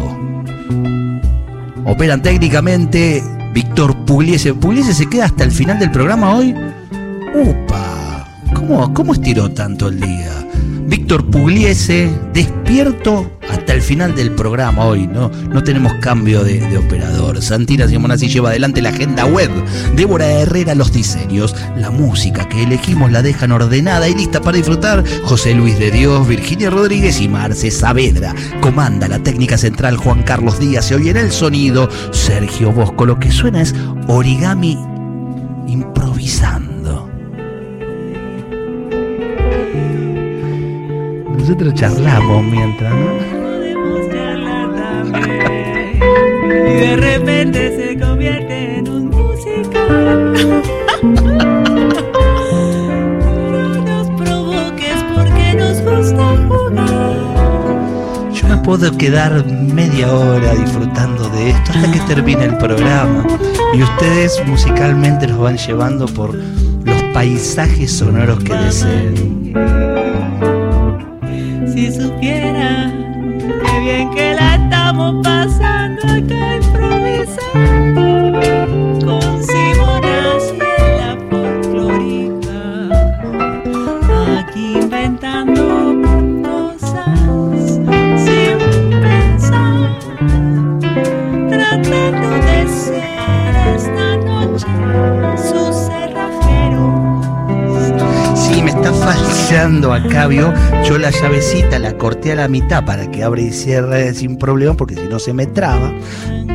Operan 1.86 2.20
técnicamente 2.20 3.24
Víctor 3.52 3.96
Pugliese. 4.04 4.54
¿Pugliese 4.54 4.94
se 4.94 5.08
queda 5.08 5.26
hasta 5.26 5.44
el 5.44 5.50
final 5.50 5.78
del 5.78 5.90
programa 5.90 6.34
hoy? 6.34 6.54
¡Upa! 7.34 8.28
¿Cómo, 8.54 8.92
cómo 8.94 9.12
estiró 9.12 9.50
tanto 9.50 9.88
el 9.88 10.00
día? 10.00 10.46
Víctor 10.86 11.24
Pugliese, 11.30 12.10
despierto 12.32 13.30
hasta 13.70 13.76
el 13.76 13.82
final 13.82 14.16
del 14.16 14.32
programa 14.32 14.84
hoy, 14.84 15.06
¿no? 15.06 15.30
No 15.48 15.62
tenemos 15.62 15.94
cambio 16.00 16.42
de, 16.42 16.76
operador. 16.76 17.40
Santina 17.40 17.86
Simonazzi 17.86 18.26
lleva 18.26 18.48
adelante 18.48 18.82
la 18.82 18.88
agenda 18.88 19.26
web. 19.26 19.48
Débora 19.94 20.26
Herrera 20.26 20.74
los 20.74 20.90
diseños. 20.92 21.54
La 21.76 21.90
música 21.90 22.48
que 22.48 22.64
elegimos 22.64 23.12
la 23.12 23.22
dejan 23.22 23.52
ordenada 23.52 24.08
y 24.08 24.14
lista 24.14 24.40
para 24.40 24.56
disfrutar. 24.56 25.04
José 25.22 25.54
Luis 25.54 25.78
de 25.78 25.92
Dios, 25.92 26.26
Virginia 26.26 26.68
Rodríguez 26.68 27.20
y 27.20 27.28
Marce 27.28 27.70
Saavedra. 27.70 28.34
Comanda 28.60 29.06
la 29.06 29.20
técnica 29.20 29.56
central 29.56 29.96
Juan 29.96 30.24
Carlos 30.24 30.58
Díaz. 30.58 30.90
Oye 30.90 31.10
en 31.10 31.18
el 31.18 31.30
sonido 31.30 31.88
Sergio 32.10 32.72
Bosco. 32.72 33.06
Lo 33.06 33.20
que 33.20 33.30
suena 33.30 33.62
es 33.62 33.72
origami 34.08 34.76
improvisando. 35.68 37.08
nosotros 41.38 41.74
charlamos 41.74 42.44
mientras, 42.44 42.92
¿no? 42.94 43.29
Puedo 58.70 58.96
quedar 58.96 59.44
media 59.46 60.12
hora 60.12 60.54
disfrutando 60.54 61.28
de 61.30 61.50
esto 61.50 61.72
hasta 61.72 61.90
que 61.90 61.98
termine 62.14 62.44
el 62.44 62.56
programa. 62.56 63.26
Y 63.74 63.82
ustedes 63.82 64.40
musicalmente 64.46 65.26
los 65.26 65.38
van 65.40 65.58
llevando 65.58 66.06
por 66.06 66.36
los 66.36 67.02
paisajes 67.12 67.90
sonoros 67.90 68.38
que 68.44 68.54
deseen 68.54 69.52
falseando 99.50 99.92
acá, 99.92 100.28
vio 100.28 100.54
yo 100.84 100.96
la 100.96 101.10
llavecita 101.10 101.80
la 101.80 101.94
corté 101.94 102.30
a 102.32 102.36
la 102.36 102.46
mitad 102.46 102.84
para 102.84 103.10
que 103.10 103.24
abra 103.24 103.40
y 103.40 103.50
cierre 103.50 104.14
sin 104.14 104.38
problema, 104.38 104.74
porque 104.74 104.94
si 104.94 105.08
no 105.08 105.18
se 105.18 105.32
me 105.32 105.46
traba. 105.46 105.92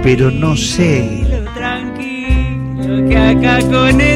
Pero 0.02 0.32
no 0.32 0.56
sé. 0.56 1.26
Tranquilo, 1.54 3.10
que 3.10 3.18
acá 3.18 3.60
con 3.68 4.00
esta 4.00 4.15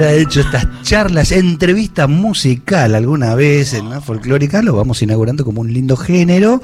habrá 0.00 0.14
hecho 0.14 0.40
estas 0.40 0.66
charlas, 0.80 1.30
entrevista 1.30 2.06
musical 2.06 2.94
alguna 2.94 3.34
vez 3.34 3.74
en 3.74 3.90
la 3.90 4.00
folclórica, 4.00 4.62
lo 4.62 4.74
vamos 4.74 5.02
inaugurando 5.02 5.44
como 5.44 5.60
un 5.60 5.74
lindo 5.74 5.94
género. 5.94 6.62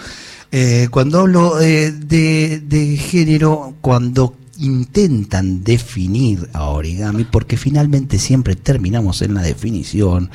Eh, 0.53 0.89
cuando 0.91 1.21
hablo 1.21 1.61
eh, 1.61 1.93
de, 1.93 2.61
de 2.61 2.97
género, 2.97 3.75
cuando 3.83 4.35
intentan 4.59 5.63
definir 5.63 6.49
a 6.55 6.71
origami, 6.71 7.25
porque 7.25 7.59
finalmente 7.59 8.19
siempre 8.19 8.57
terminamos 8.57 9.21
en 9.21 9.35
la 9.35 9.43
definición 9.43 10.31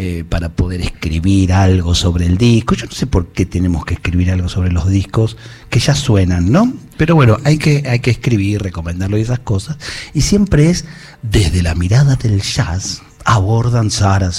eh, 0.00 0.22
para 0.28 0.48
poder 0.50 0.80
escribir 0.80 1.52
algo 1.52 1.92
sobre 1.92 2.24
el 2.24 2.38
disco. 2.38 2.76
Yo 2.76 2.86
no 2.86 2.92
sé 2.92 3.08
por 3.08 3.32
qué 3.32 3.44
tenemos 3.46 3.84
que 3.84 3.94
escribir 3.94 4.30
algo 4.30 4.48
sobre 4.48 4.70
los 4.70 4.88
discos 4.88 5.36
que 5.70 5.80
ya 5.80 5.96
suenan, 5.96 6.52
¿no? 6.52 6.72
Pero 6.96 7.16
bueno, 7.16 7.36
hay 7.42 7.58
que, 7.58 7.82
hay 7.84 7.98
que 7.98 8.12
escribir, 8.12 8.62
recomendarlo 8.62 9.18
y 9.18 9.22
esas 9.22 9.40
cosas. 9.40 9.76
Y 10.14 10.20
siempre 10.20 10.70
es 10.70 10.84
desde 11.22 11.64
la 11.64 11.74
mirada 11.74 12.14
del 12.14 12.40
jazz, 12.40 13.02
abordan 13.24 13.90
Sara, 13.90 14.30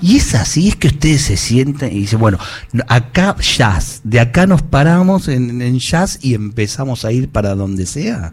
Y 0.00 0.18
es 0.18 0.36
así, 0.36 0.68
es 0.68 0.76
que 0.76 0.86
ustedes 0.86 1.22
se 1.22 1.36
sienten 1.36 1.92
y 1.92 2.02
dicen, 2.02 2.20
bueno, 2.20 2.38
acá 2.86 3.34
jazz, 3.40 4.00
de 4.04 4.20
acá 4.20 4.46
nos 4.46 4.62
paramos 4.62 5.26
en, 5.26 5.60
en 5.60 5.80
jazz 5.80 6.20
y 6.22 6.34
empezamos 6.34 7.04
a 7.04 7.10
ir 7.10 7.30
para 7.30 7.56
donde 7.56 7.84
sea. 7.84 8.32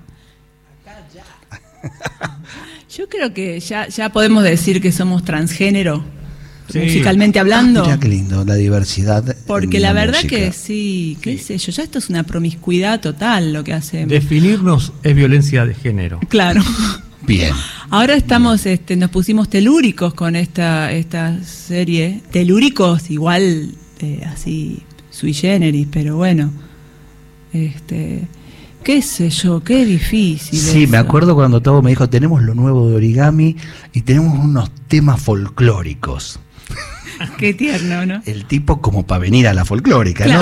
Acá 0.83 1.07
ya. 1.11 1.23
Yo 2.95 3.09
creo 3.09 3.33
que 3.33 3.59
ya, 3.59 3.87
ya 3.87 4.09
podemos 4.09 4.43
decir 4.43 4.79
que 4.79 4.91
somos 4.91 5.25
transgénero, 5.25 6.05
musicalmente 6.73 7.39
hablando. 7.39 7.81
Ah, 7.81 7.85
mira 7.85 7.99
qué 7.99 8.07
lindo, 8.07 8.43
la 8.45 8.55
diversidad. 8.55 9.35
Porque 9.47 9.79
la, 9.79 9.93
verdad 9.93 10.21
que 10.21 10.51
sí, 10.51 11.17
qué 11.21 11.37
sé 11.37 11.57
yo, 11.57 11.71
ya 11.71 11.83
esto 11.83 11.99
es 11.99 12.09
una 12.09 12.23
promiscuidad 12.23 12.99
total 13.01 13.53
lo 13.53 13.63
que 13.63 13.73
hacemos. 13.73 14.09
Definirnos 14.09 14.93
es 15.03 15.15
violencia 15.15 15.65
de 15.65 15.73
género. 15.73 16.19
Claro. 16.29 16.61
Bien. 17.25 17.53
Ahora 17.89 18.15
estamos, 18.15 18.65
este, 18.65 18.95
nos 18.95 19.09
pusimos 19.09 19.49
telúricos 19.49 20.13
con 20.13 20.35
esta, 20.35 20.91
esta 20.91 21.41
serie. 21.43 22.21
Telúricos 22.31 23.09
igual, 23.09 23.71
eh, 23.99 24.21
así, 24.25 24.81
sui 25.11 25.33
generis, 25.33 25.87
pero 25.91 26.17
bueno. 26.17 26.51
Este, 27.53 28.27
qué 28.83 29.01
sé 29.01 29.29
yo, 29.29 29.63
qué 29.63 29.85
difícil. 29.85 30.59
Sí, 30.59 30.87
me 30.87 30.97
acuerdo 30.97 31.35
cuando 31.35 31.61
todo 31.61 31.81
me 31.81 31.91
dijo, 31.91 32.09
tenemos 32.09 32.41
lo 32.43 32.53
nuevo 32.53 32.89
de 32.89 32.95
origami 32.95 33.55
y 33.93 34.01
tenemos 34.01 34.37
unos 34.37 34.71
temas 34.87 35.21
folclóricos. 35.21 36.39
Qué 37.37 37.53
tierno, 37.53 38.05
¿no? 38.05 38.21
El 38.25 38.45
tipo 38.45 38.81
como 38.81 39.05
para 39.05 39.19
venir 39.19 39.47
a 39.47 39.53
la 39.53 39.65
folclórica, 39.65 40.25
¿no? 40.25 40.41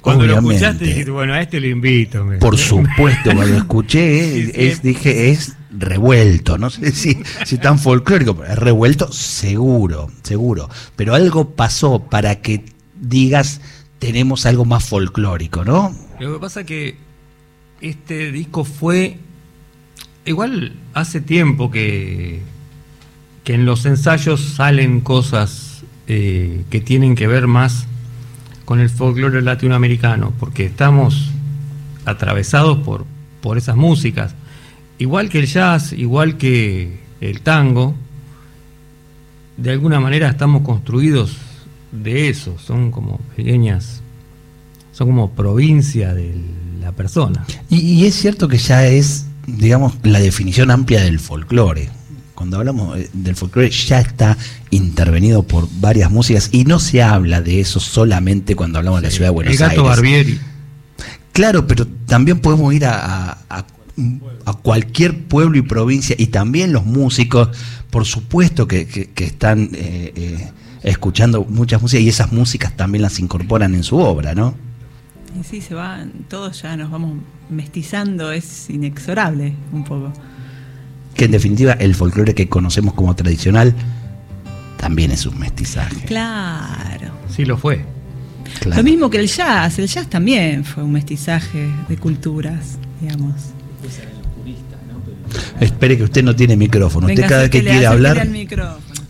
Cuando 0.00 0.26
lo 0.26 0.34
escuchaste 0.38 0.84
dijiste, 0.84 1.10
bueno, 1.10 1.34
a 1.34 1.40
este 1.40 1.60
lo 1.60 1.66
invito. 1.66 2.26
Por 2.40 2.58
supuesto, 2.58 3.24
cuando 3.34 3.46
lo 3.46 3.56
escuché, 3.58 4.68
es, 4.68 4.82
dije, 4.82 5.30
es 5.30 5.54
revuelto, 5.70 6.58
no 6.58 6.70
sé 6.70 6.92
si, 6.92 7.18
si 7.44 7.58
tan 7.58 7.78
folclórico, 7.78 8.36
pero 8.36 8.52
es 8.52 8.58
revuelto 8.58 9.10
seguro, 9.12 10.10
seguro. 10.22 10.68
Pero 10.96 11.14
algo 11.14 11.50
pasó 11.50 12.00
para 12.00 12.36
que 12.36 12.64
digas, 13.00 13.60
tenemos 13.98 14.46
algo 14.46 14.64
más 14.64 14.84
folclórico, 14.84 15.64
¿no? 15.64 15.94
Lo 16.20 16.34
que 16.34 16.40
pasa 16.40 16.60
es 16.60 16.66
que 16.66 16.96
este 17.80 18.30
disco 18.30 18.64
fue, 18.64 19.18
igual 20.24 20.74
hace 20.94 21.20
tiempo 21.20 21.70
que, 21.70 22.42
que 23.44 23.54
en 23.54 23.64
los 23.64 23.84
ensayos 23.86 24.40
salen 24.40 25.00
cosas 25.00 25.82
eh, 26.06 26.64
que 26.70 26.80
tienen 26.80 27.14
que 27.14 27.26
ver 27.26 27.46
más 27.46 27.86
con 28.64 28.80
el 28.80 28.90
folclore 28.90 29.42
latinoamericano, 29.42 30.32
porque 30.38 30.64
estamos 30.64 31.30
atravesados 32.04 32.78
por, 32.78 33.04
por 33.40 33.58
esas 33.58 33.76
músicas 33.76 34.34
igual 35.02 35.28
que 35.28 35.40
el 35.40 35.46
jazz, 35.46 35.92
igual 35.92 36.38
que 36.38 37.00
el 37.20 37.40
tango, 37.40 37.94
de 39.56 39.70
alguna 39.72 40.00
manera 40.00 40.28
estamos 40.28 40.62
construidos 40.62 41.36
de 41.90 42.28
eso, 42.28 42.56
son 42.58 42.90
como 42.90 43.18
pequeñas, 43.36 44.00
son 44.92 45.08
como 45.08 45.32
provincia 45.32 46.14
de 46.14 46.34
la 46.80 46.92
persona. 46.92 47.44
Y, 47.68 48.06
es 48.06 48.14
cierto 48.14 48.48
que 48.48 48.58
ya 48.58 48.86
es, 48.86 49.26
digamos, 49.46 49.94
la 50.04 50.20
definición 50.20 50.70
amplia 50.70 51.02
del 51.02 51.18
folclore. 51.18 51.90
Cuando 52.42 52.58
hablamos 52.58 52.98
eh, 52.98 53.08
del 53.12 53.36
folclore 53.36 53.70
ya 53.70 54.00
está 54.00 54.36
intervenido 54.70 55.44
por 55.44 55.68
varias 55.80 56.10
músicas 56.10 56.48
y 56.50 56.64
no 56.64 56.80
se 56.80 57.00
habla 57.00 57.40
de 57.40 57.60
eso 57.60 57.78
solamente 57.78 58.56
cuando 58.56 58.78
hablamos 58.78 59.00
de 59.00 59.06
la 59.06 59.10
ciudad 59.12 59.28
de 59.28 59.34
Buenos 59.34 59.52
Aires. 59.52 59.60
El 59.60 59.68
gato 59.68 59.84
Barbieri. 59.84 60.40
Claro, 61.32 61.66
pero 61.68 61.86
también 61.86 62.40
podemos 62.40 62.74
ir 62.74 62.84
a 62.84 63.38
a 64.44 64.54
cualquier 64.54 65.24
pueblo 65.24 65.58
y 65.58 65.62
provincia 65.62 66.16
y 66.18 66.26
también 66.28 66.72
los 66.72 66.84
músicos, 66.84 67.48
por 67.90 68.04
supuesto 68.04 68.66
que, 68.66 69.10
están 69.16 69.70
eh, 69.74 70.12
eh, 70.16 70.52
escuchando 70.82 71.44
muchas 71.44 71.82
músicas 71.82 72.04
y 72.04 72.08
esas 72.08 72.32
músicas 72.32 72.76
también 72.76 73.02
las 73.02 73.18
incorporan 73.18 73.74
en 73.74 73.84
su 73.84 73.98
obra, 73.98 74.34
¿no? 74.34 74.54
Y 75.38 75.44
sí, 75.44 75.60
se 75.60 75.74
van, 75.74 76.12
todos 76.28 76.62
ya 76.62 76.76
nos 76.76 76.90
vamos 76.90 77.18
mestizando, 77.48 78.32
es 78.32 78.68
inexorable 78.68 79.54
un 79.72 79.84
poco. 79.84 80.12
Que 81.14 81.26
en 81.26 81.30
definitiva 81.30 81.72
el 81.72 81.94
folclore 81.94 82.34
que 82.34 82.48
conocemos 82.48 82.94
como 82.94 83.14
tradicional 83.14 83.74
también 84.78 85.10
es 85.10 85.26
un 85.26 85.38
mestizaje. 85.38 86.04
Claro. 86.06 87.12
Sí 87.28 87.44
lo 87.44 87.56
fue. 87.56 87.84
Lo 88.66 88.82
mismo 88.82 89.10
que 89.10 89.18
el 89.18 89.28
jazz, 89.28 89.78
el 89.78 89.86
jazz 89.86 90.08
también 90.08 90.64
fue 90.64 90.82
un 90.82 90.92
mestizaje 90.92 91.68
de 91.88 91.96
culturas, 91.96 92.78
digamos. 93.00 93.34
Espere 95.60 95.96
que 95.96 96.04
usted 96.04 96.22
no 96.22 96.34
tiene 96.34 96.56
micrófono. 96.56 97.06
usted 97.06 97.26
cada 97.26 97.42
vez 97.42 97.50
que, 97.50 97.62
quiere 97.62 97.86
hablar. 97.86 98.26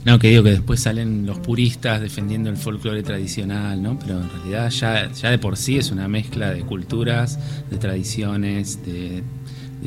No, 0.05 0.19
que 0.19 0.29
digo 0.29 0.43
que 0.43 0.51
después 0.51 0.81
salen 0.81 1.27
los 1.27 1.39
puristas 1.39 2.01
defendiendo 2.01 2.51
el 2.51 2.57
folclore 2.57 3.03
tradicional, 3.03 3.81
¿no? 3.81 3.99
Pero 3.99 4.21
en 4.21 4.29
realidad 4.29 4.71
ya, 4.71 5.13
ya 5.13 5.31
de 5.31 5.39
por 5.39 5.57
sí 5.57 5.79
es 5.79 5.91
una 5.91 6.09
mezcla 6.09 6.51
de 6.51 6.63
culturas, 6.63 7.39
de 7.71 7.77
tradiciones, 7.77 8.85
de, 8.85 9.23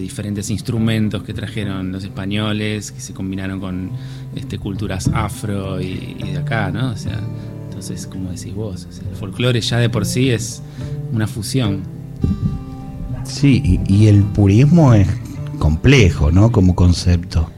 diferentes 0.01 0.49
instrumentos 0.49 1.23
que 1.23 1.33
trajeron 1.33 1.91
los 1.91 2.03
españoles, 2.03 2.91
que 2.91 2.99
se 2.99 3.13
combinaron 3.13 3.59
con 3.59 3.91
este, 4.35 4.57
culturas 4.59 5.09
afro 5.13 5.81
y, 5.81 6.15
de 6.31 6.37
acá, 6.37 6.71
¿no? 6.71 6.91
O 6.91 6.97
sea, 6.97 7.19
entonces, 7.67 8.07
como 8.07 8.31
decís 8.31 8.53
vos, 8.53 8.87
el 9.09 9.15
folclore 9.15 9.61
ya 9.61 9.77
de 9.77 9.89
por 9.89 10.05
sí 10.05 10.29
es 10.29 10.61
una 11.11 11.27
fusión. 11.27 11.83
Sí, 13.23 13.79
y 13.87 14.07
el 14.07 14.23
purismo 14.23 14.93
es 14.93 15.07
complejo, 15.59 16.31
¿no? 16.31 16.51
Como 16.51 16.75
concepto. 16.75 17.49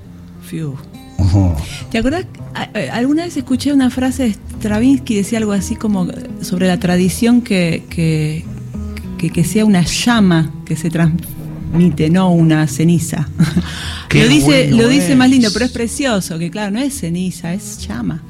¿Te 1.91 1.97
acuerdas? 1.97 2.25
Alguna 2.91 3.25
vez 3.25 3.37
escuché 3.37 3.73
una 3.73 3.89
frase 3.89 4.23
de 4.23 4.35
Stravinsky, 4.57 5.15
decía 5.15 5.39
algo 5.39 5.51
así 5.51 5.75
como 5.75 6.07
sobre 6.41 6.67
la 6.67 6.79
tradición 6.79 7.41
que, 7.41 7.83
que, 7.89 8.45
que, 9.17 9.43
sea 9.43 9.65
una 9.65 9.83
llama 9.83 10.51
que 10.65 10.75
se 10.75 10.89
transmite, 11.67 12.09
no 12.09 12.31
una 12.31 12.67
ceniza. 12.67 13.27
lo 14.13 14.27
dice, 14.27 14.71
lo 14.71 14.87
dice 14.87 15.15
más 15.15 15.29
lindo, 15.29 15.49
pero 15.53 15.65
es 15.65 15.71
precioso, 15.71 16.39
que 16.39 16.49
claro, 16.49 16.71
no 16.71 16.79
es 16.79 16.99
ceniza, 16.99 17.53
es 17.53 17.85
llama. 17.87 18.21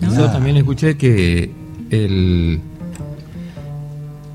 Yo 0.00 0.30
también 0.30 0.56
escuché 0.56 0.96
que 0.96 1.50
el 1.90 2.60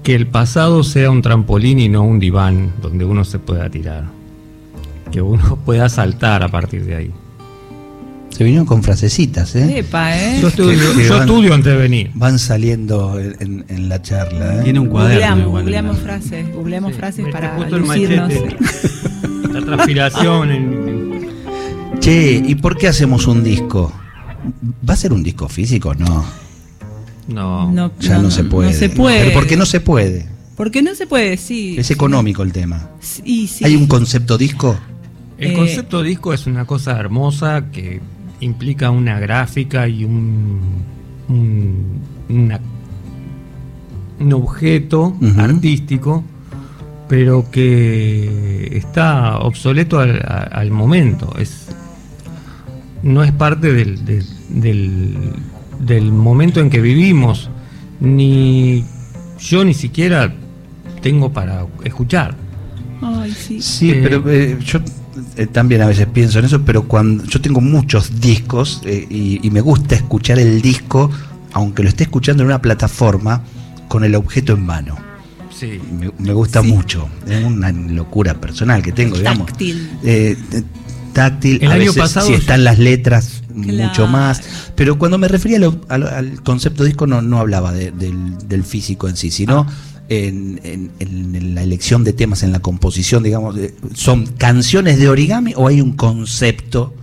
que 0.04 0.16
el 0.16 0.26
pasado 0.26 0.84
sea 0.84 1.12
un 1.12 1.22
trampolín 1.22 1.80
y 1.80 1.88
no 1.88 2.02
un 2.02 2.20
diván 2.20 2.72
donde 2.82 3.06
uno 3.06 3.24
se 3.24 3.38
pueda 3.38 3.70
tirar. 3.70 4.06
Que 5.12 5.22
uno 5.22 5.58
pueda 5.66 5.90
saltar 5.90 6.42
a 6.44 6.50
partir 6.50 6.86
de 6.86 6.96
ahí. 6.96 7.12
Se 8.42 8.46
vinieron 8.46 8.66
con 8.66 8.82
frasecitas, 8.82 9.56
¿eh? 9.56 9.86
¿eh? 9.88 10.40
Yo, 10.42 10.48
estudio, 10.48 11.54
antes 11.54 11.74
de 11.74 11.78
venir. 11.78 12.10
Van 12.16 12.40
saliendo 12.40 13.20
en, 13.20 13.88
la 13.88 14.02
charla. 14.02 14.56
¿eh? 14.56 14.64
Tiene 14.64 14.80
un 14.80 14.88
cuaderno. 14.88 15.48
Googleamos, 15.48 16.00
frases, 16.00 16.52
googleamos 16.52 16.96
frases 16.96 17.28
para 17.32 17.60
lucirnos. 17.70 18.34
la 19.54 19.62
transpiración. 19.62 21.22
Che, 22.00 22.42
¿y 22.44 22.56
por 22.56 22.80
qué 22.80 22.88
hacemos 22.88 23.28
un 23.28 23.44
disco? 23.44 23.94
¿Va 24.90 24.96
a 24.96 24.98
ser 24.98 25.14
un 25.14 25.22
disco 25.22 25.48
físico? 25.48 25.94
No. 25.94 26.26
No, 27.28 27.92
ya 28.00 28.18
no, 28.18 28.32
se 28.32 28.44
puede. 28.44 28.72
No 28.72 28.76
se 28.76 28.90
puede. 28.90 29.20
¿Pero 29.20 29.34
por 29.34 29.46
qué 29.46 29.56
no 29.56 29.68
se 29.68 29.82
puede? 29.82 30.26
Porque 30.56 30.82
no 30.82 30.96
se 30.96 31.06
puede, 31.06 31.38
sí. 31.38 31.76
Es 31.78 31.92
económico 31.92 32.42
el 32.42 32.52
tema. 32.52 32.90
Sí, 33.02 33.46
sí. 33.46 33.64
¿Hay 33.66 33.76
un 33.76 33.86
concepto 33.86 34.36
disco? 34.36 34.80
El 35.38 35.52
eh, 35.52 35.54
concepto 35.54 36.02
disco 36.02 36.34
es 36.34 36.48
una 36.48 36.66
cosa 36.66 37.00
hermosa 37.00 37.66
que 37.72 38.02
implica 38.42 38.92
una 38.92 39.20
gráfica 39.20 39.88
y 39.88 40.04
un, 40.04 40.60
un, 41.30 42.52
objeto 44.34 45.16
artístico, 45.38 46.24
pero 47.08 47.50
que 47.50 48.78
está 48.78 49.40
obsoleto 49.40 50.00
al, 50.00 50.72
momento. 50.72 51.34
Es, 51.40 51.70
no 53.04 53.24
es 53.24 53.32
parte 53.32 53.74
del, 53.74 54.06
del 54.06 54.26
del 55.86 56.12
momento 56.12 56.60
en 56.60 56.70
que 56.70 56.80
vivimos, 56.80 57.50
ni 58.00 58.86
yo 59.40 59.66
ni 59.66 59.74
siquiera 59.74 60.34
tengo 61.02 61.32
para 61.32 61.66
escuchar. 61.84 62.36
sí. 63.36 63.92
Eh, 63.92 64.00
pero 64.04 64.24
eh, 64.30 64.58
yo 64.64 64.80
eh, 65.36 65.48
también 65.48 65.82
a 65.82 65.88
veces 65.88 66.08
pienso 66.08 66.40
en 66.40 66.46
eso, 66.46 66.62
pero 66.64 66.88
cuando 66.88 67.24
yo 67.26 67.42
tengo 67.42 67.62
muchos 67.62 68.20
discos 68.22 68.82
y, 68.86 69.50
me 69.52 69.62
gusta 69.62 69.96
escuchar 69.96 70.40
el 70.40 70.62
disco, 70.62 71.10
aunque 71.54 71.84
lo 71.84 71.90
esté 71.90 72.04
escuchando 72.04 72.44
en 72.44 72.48
una 72.48 72.62
plataforma, 72.62 73.44
con 73.88 74.04
el 74.04 74.16
objeto 74.16 74.54
en 74.54 74.66
mano. 74.66 74.98
Sí. 75.54 75.80
Me, 75.92 76.12
me 76.18 76.34
gusta 76.34 76.62
mucho. 76.62 77.08
Es 77.28 77.44
una 77.44 77.72
locura 77.72 78.34
personal 78.36 78.82
que 78.82 78.92
tengo, 78.94 79.18
digamos. 79.18 79.48
Táctil. 79.48 79.90
Eh, 80.04 80.38
eh, 80.54 80.64
táctil. 81.14 81.60
El 81.62 81.72
a 81.72 81.74
año 81.74 81.82
veces, 81.88 81.98
pasado 81.98 82.28
Si 82.28 82.34
están 82.34 82.64
las 82.64 82.80
letras, 82.80 83.44
Claro. 83.62 83.90
mucho 83.90 84.08
más. 84.08 84.42
Pero 84.76 84.98
cuando 84.98 85.18
me 85.18 85.28
refería 85.28 85.60
lo- 85.60 85.82
al 85.90 86.42
concepto 86.42 86.86
disco, 86.86 87.06
no, 87.06 87.22
no 87.22 87.38
hablaba 87.38 87.74
de- 87.74 87.92
del, 87.92 88.38
del 88.48 88.64
físico 88.64 89.10
en 89.10 89.18
sí, 89.18 89.30
sino. 89.30 89.68
Ah. 89.70 89.74
En, 90.14 90.60
en- 90.66 90.92
en 91.00 91.56
la 91.56 91.64
elección 91.64 92.04
de 92.04 92.12
temas, 92.12 92.44
en 92.44 92.52
la 92.52 92.60
composición, 92.60 93.24
digamos, 93.24 93.56
de- 93.56 93.74
¿son 93.94 94.26
canciones 94.26 95.00
de 95.00 95.08
origami 95.08 95.54
o 95.56 95.70
hay 95.70 95.80
un 95.80 95.94
concepto 95.94 96.94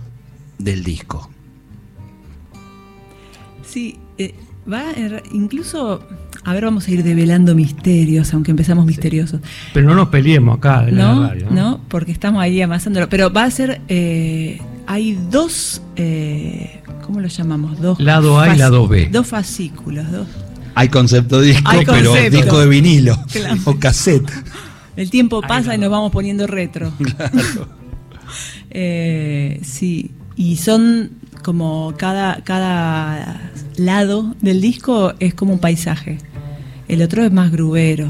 del 0.59 0.83
disco? 0.83 1.27
Sí, 3.67 3.97
eh, 4.19 4.35
va 4.71 4.83
ra- 4.93 5.23
incluso, 5.31 6.03
a 6.43 6.53
ver, 6.53 6.65
vamos 6.65 6.87
a 6.87 6.91
ir 6.91 7.03
develando 7.03 7.55
misterios, 7.55 8.31
aunque 8.35 8.51
empezamos 8.51 8.85
misteriosos. 8.85 9.41
Pero 9.73 9.87
no 9.87 9.95
nos 9.95 10.09
peleemos 10.09 10.57
acá 10.59 10.87
en 10.87 10.95
¿No? 10.97 11.21
la 11.23 11.29
radio. 11.29 11.47
¿no? 11.49 11.81
Porque 11.87 12.11
estamos 12.11 12.41
ahí 12.41 12.61
amasándolo. 12.61 13.09
Pero 13.09 13.31
va 13.33 13.45
a 13.45 13.51
ser, 13.51 13.81
eh, 13.87 14.59
hay 14.85 15.17
dos, 15.31 15.81
eh, 15.95 16.81
¿cómo 17.05 17.21
lo 17.21 17.27
llamamos? 17.27 17.79
Dos 17.81 17.99
Lado 17.99 18.39
A 18.39 18.53
y 18.53 18.57
lado 18.57 18.87
B. 18.87 19.09
Dos 19.11 19.25
fascículos, 19.25 20.11
dos. 20.11 20.27
Hay 20.79 20.87
concepto 20.89 21.41
disco, 21.41 21.69
Hay 21.69 21.85
pero 21.85 22.11
concepto. 22.11 22.37
disco 22.37 22.59
de 22.59 22.67
vinilo 22.67 23.17
Claro. 23.31 23.57
o 23.65 23.75
cassette. 23.79 24.31
El 24.95 25.09
tiempo 25.09 25.41
pasa 25.41 25.69
no, 25.69 25.73
y 25.73 25.77
no. 25.77 25.83
nos 25.83 25.91
vamos 25.91 26.11
poniendo 26.11 26.47
retro. 26.47 26.91
Eh, 28.71 29.59
sí, 29.63 30.11
y 30.35 30.57
son 30.57 31.09
como 31.43 31.95
cada, 31.97 32.43
cada 32.43 33.51
lado 33.77 34.35
del 34.41 34.61
disco 34.61 35.13
es 35.19 35.33
como 35.33 35.53
un 35.53 35.59
paisaje. 35.59 36.19
El 36.87 37.01
otro 37.01 37.23
es 37.23 37.31
más 37.31 37.51
grubero. 37.51 38.09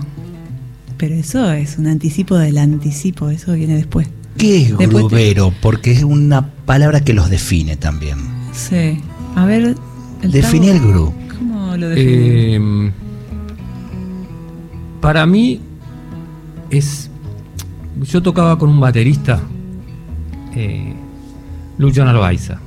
Pero 0.97 1.15
eso 1.15 1.49
es 1.53 1.77
un 1.77 1.87
anticipo 1.87 2.37
del 2.37 2.57
anticipo, 2.57 3.29
eso 3.29 3.53
viene 3.53 3.75
después. 3.77 4.09
¿Qué 4.37 4.63
es 4.63 4.67
Después 4.77 4.89
te- 4.89 4.95
grubero? 4.95 5.53
Porque 5.61 5.91
es 5.93 6.03
una 6.03 6.49
palabra 6.65 7.01
que 7.05 7.13
los 7.13 7.29
define 7.29 7.77
también. 7.77 8.17
Sí. 8.51 8.99
A 9.35 9.45
ver. 9.45 9.75
el 10.21 10.31
Tavo, 10.41 10.63
el 10.63 10.79
groove. 10.81 11.13
Eh, 11.81 12.91
para 15.01 15.25
mí 15.25 15.61
es. 16.69 17.09
Yo 18.01 18.21
tocaba 18.21 18.57
con 18.57 18.69
un 18.69 18.79
baterista, 18.79 19.41
eh, 20.55 20.93
Lucho 21.77 22.05
Narvaiza, 22.05 22.59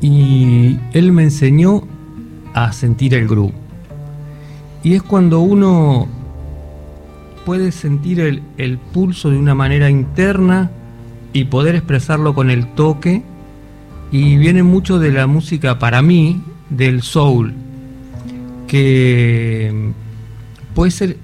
y 0.00 0.78
él 0.92 1.12
me 1.12 1.24
enseñó 1.24 1.82
a 2.54 2.72
sentir 2.72 3.14
el 3.14 3.28
groove. 3.28 3.52
Y 4.82 4.94
es 4.94 5.02
cuando 5.02 5.40
uno 5.40 6.08
puede 7.44 7.70
sentir 7.70 8.20
el, 8.20 8.42
el 8.56 8.78
pulso 8.78 9.30
de 9.30 9.38
una 9.38 9.54
manera 9.54 9.90
interna 9.90 10.70
y 11.32 11.44
poder 11.44 11.74
expresarlo 11.74 12.34
con 12.34 12.50
el 12.50 12.66
toque. 12.74 13.22
Y 14.10 14.38
viene 14.38 14.62
mucho 14.62 14.98
de 14.98 15.12
la 15.12 15.26
música, 15.26 15.78
para 15.78 16.02
mí, 16.02 16.42
del 16.70 17.02
soul, 17.02 17.54
que 18.70 19.72
mm, 19.74 20.74
puede 20.76 20.92
ser, 20.92 21.16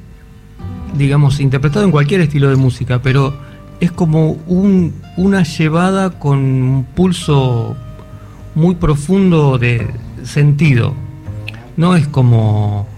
digamos, 0.99 1.39
interpretado 1.39 1.85
en 1.85 1.93
cualquier 1.93 2.21
estilo 2.23 2.49
de 2.49 2.57
música, 2.57 3.01
pero 3.01 3.33
es 3.79 3.93
como 3.93 4.33
un- 4.49 4.95
una 5.17 5.45
llevada 5.45 6.19
con 6.19 6.39
un 6.41 6.85
pulso 6.95 7.77
muy 8.57 8.75
profundo 8.75 9.59
de 9.59 9.87
sentido. 10.25 10.93
No 11.77 11.95
es 11.95 12.09
como 12.09 12.89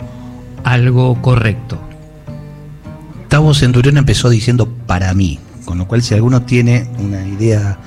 algo 0.64 1.20
correcto. 1.20 1.78
Tavo 3.28 3.52
Centurión 3.52 3.98
empezó 3.98 4.30
diciendo 4.30 4.66
para 4.86 5.12
mí, 5.12 5.38
con 5.66 5.76
lo 5.76 5.86
cual 5.86 6.00
si 6.02 6.14
alguno 6.14 6.40
tiene 6.42 6.88
una 6.98 7.26
idea 7.28 7.78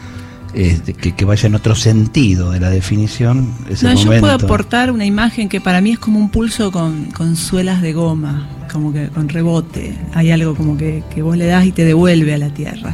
este, 0.54 0.94
que, 0.94 1.14
que 1.16 1.26
vaya 1.26 1.48
en 1.48 1.56
otro 1.56 1.76
sentido 1.76 2.52
de 2.52 2.60
la 2.60 2.70
definición, 2.70 3.54
es 3.70 3.84
No, 3.84 3.90
el 3.92 3.98
yo 3.98 4.06
momento. 4.06 4.22
puedo 4.22 4.34
aportar 4.36 4.92
una 4.92 5.06
imagen 5.06 5.48
que 5.50 5.62
para 5.62 5.82
mí 5.82 5.92
es 5.92 6.00
como 6.00 6.20
un 6.20 6.30
pulso 6.30 6.72
con, 6.72 7.06
con 7.12 7.36
suelas 7.36 7.82
de 7.82 7.94
goma, 7.94 8.48
como 8.72 8.92
que 8.94 9.08
con 9.10 9.30
rebote. 9.30 9.98
Hay 10.14 10.32
algo 10.32 10.56
como 10.56 10.78
que, 10.78 11.04
que 11.14 11.22
vos 11.22 11.38
le 11.38 11.46
das 11.48 11.66
y 11.66 11.72
te 11.72 11.86
devuelve 11.86 12.34
a 12.34 12.38
la 12.38 12.50
tierra. 12.54 12.94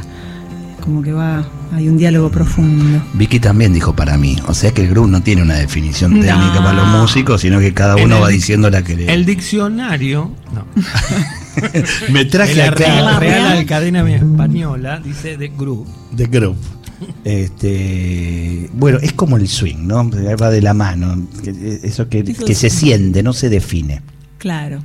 Como 0.80 1.02
que 1.02 1.12
va, 1.12 1.46
hay 1.74 1.86
un 1.86 1.98
diálogo 1.98 2.30
profundo. 2.30 3.02
Vicky 3.12 3.40
también 3.40 3.74
dijo 3.74 3.94
para 3.94 4.16
mí, 4.16 4.36
o 4.46 4.54
sea 4.54 4.72
que 4.72 4.80
el 4.82 4.88
groove 4.88 5.10
no 5.10 5.20
tiene 5.22 5.42
una 5.42 5.54
definición 5.56 6.14
No. 6.14 6.20
técnica 6.24 6.62
para 6.64 6.72
los 6.72 6.86
músicos, 6.88 7.42
sino 7.42 7.60
que 7.60 7.74
cada 7.74 7.96
uno 7.96 8.16
el- 8.16 8.22
va 8.22 8.28
diciendo 8.28 8.70
la 8.70 8.82
que 8.82 8.96
le... 8.96 9.12
El 9.12 9.26
diccionario, 9.26 10.30
no, 10.54 10.64
Me 12.12 12.24
traje 12.24 12.54
la 12.54 12.70
Real. 12.70 13.20
Real 13.20 13.58
Academia 13.58 14.16
Española 14.16 15.00
dice 15.04 15.36
de 15.36 15.48
groove. 15.48 15.86
de 16.12 16.26
groove. 16.26 16.56
Este, 17.24 18.70
bueno, 18.72 18.98
es 19.00 19.12
como 19.12 19.36
el 19.36 19.48
swing, 19.48 19.86
¿no? 19.86 20.10
Va 20.10 20.50
de 20.50 20.62
la 20.62 20.74
mano, 20.74 21.28
eso 21.82 22.08
que, 22.08 22.34
se 22.54 22.70
siente, 22.70 23.22
no 23.22 23.32
se 23.32 23.48
define. 23.48 24.02
Claro. 24.38 24.82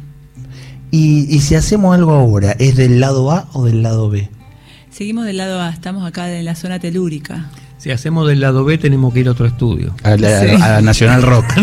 Y, 0.92 1.34
y 1.34 1.40
si 1.42 1.56
hacemos 1.56 1.96
algo 1.96 2.12
ahora, 2.14 2.52
¿es 2.60 2.76
del 2.76 3.00
lado 3.00 3.32
A 3.32 3.50
o 3.54 3.66
del 3.66 3.82
lado 3.82 4.10
B? 4.10 4.30
Seguimos 4.92 5.26
del 5.26 5.38
lado 5.38 5.60
A, 5.60 5.70
estamos 5.70 6.06
acá 6.06 6.32
en 6.32 6.46
la 6.46 6.56
zona 6.56 6.80
telúrica. 6.80 7.50
Si 7.80 7.92
hacemos 7.92 8.28
del 8.28 8.40
lado 8.40 8.64
B 8.64 8.78
tenemos 8.78 9.14
que 9.14 9.22
ir 9.22 9.28
a 9.28 9.32
otro 9.32 9.46
estudio. 9.46 9.94
A 10.04 10.16
la, 10.16 10.40
Sí. 10.40 10.48
a 10.62 10.70
la 10.70 10.82
Nacional 10.82 11.22
Rock. 11.22 11.54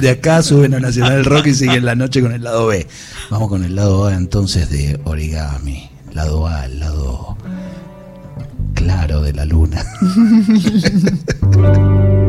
De 0.00 0.10
acá 0.10 0.42
suben 0.42 0.74
a 0.74 0.80
Nacional 0.80 1.24
Rock 1.24 1.46
y 1.46 1.54
siguen 1.54 1.84
la 1.84 1.94
noche 1.94 2.20
con 2.20 2.32
el 2.32 2.42
lado 2.42 2.66
B. 2.66 2.86
Vamos 3.30 3.48
con 3.48 3.62
el 3.62 3.76
lado 3.76 4.06
A 4.06 4.14
entonces 4.14 4.70
de 4.70 4.98
Origami. 5.04 5.88
Lado 6.12 6.48
A, 6.48 6.64
el 6.64 6.80
lado 6.80 7.36
claro 8.80 9.20
de 9.20 9.34
la 9.34 9.44
luna. 9.44 9.84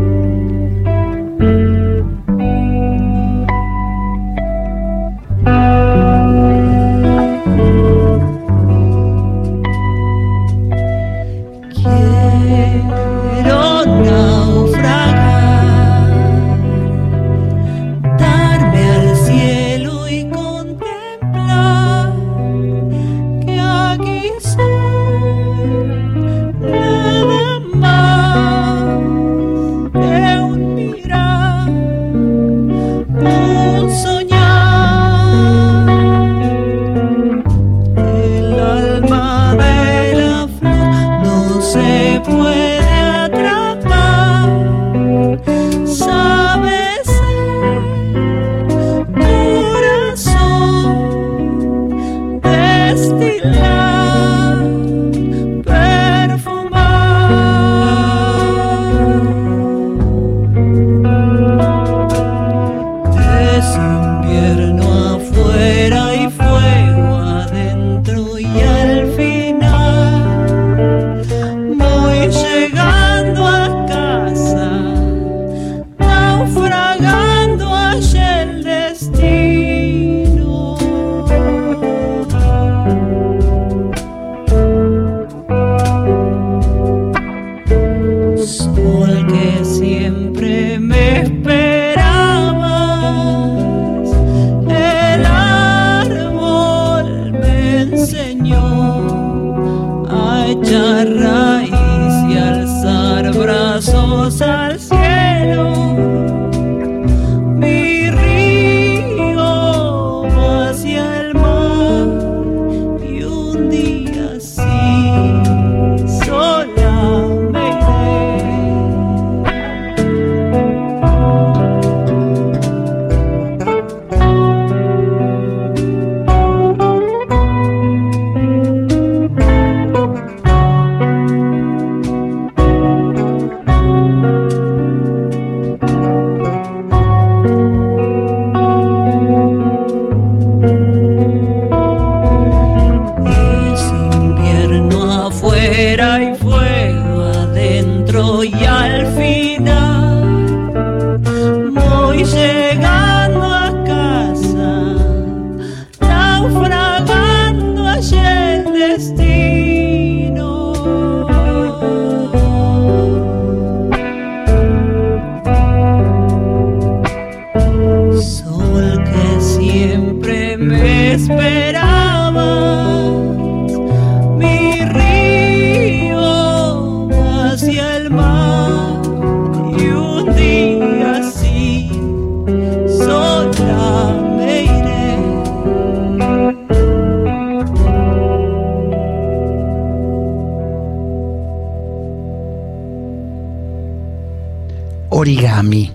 Origami. 195.62 195.91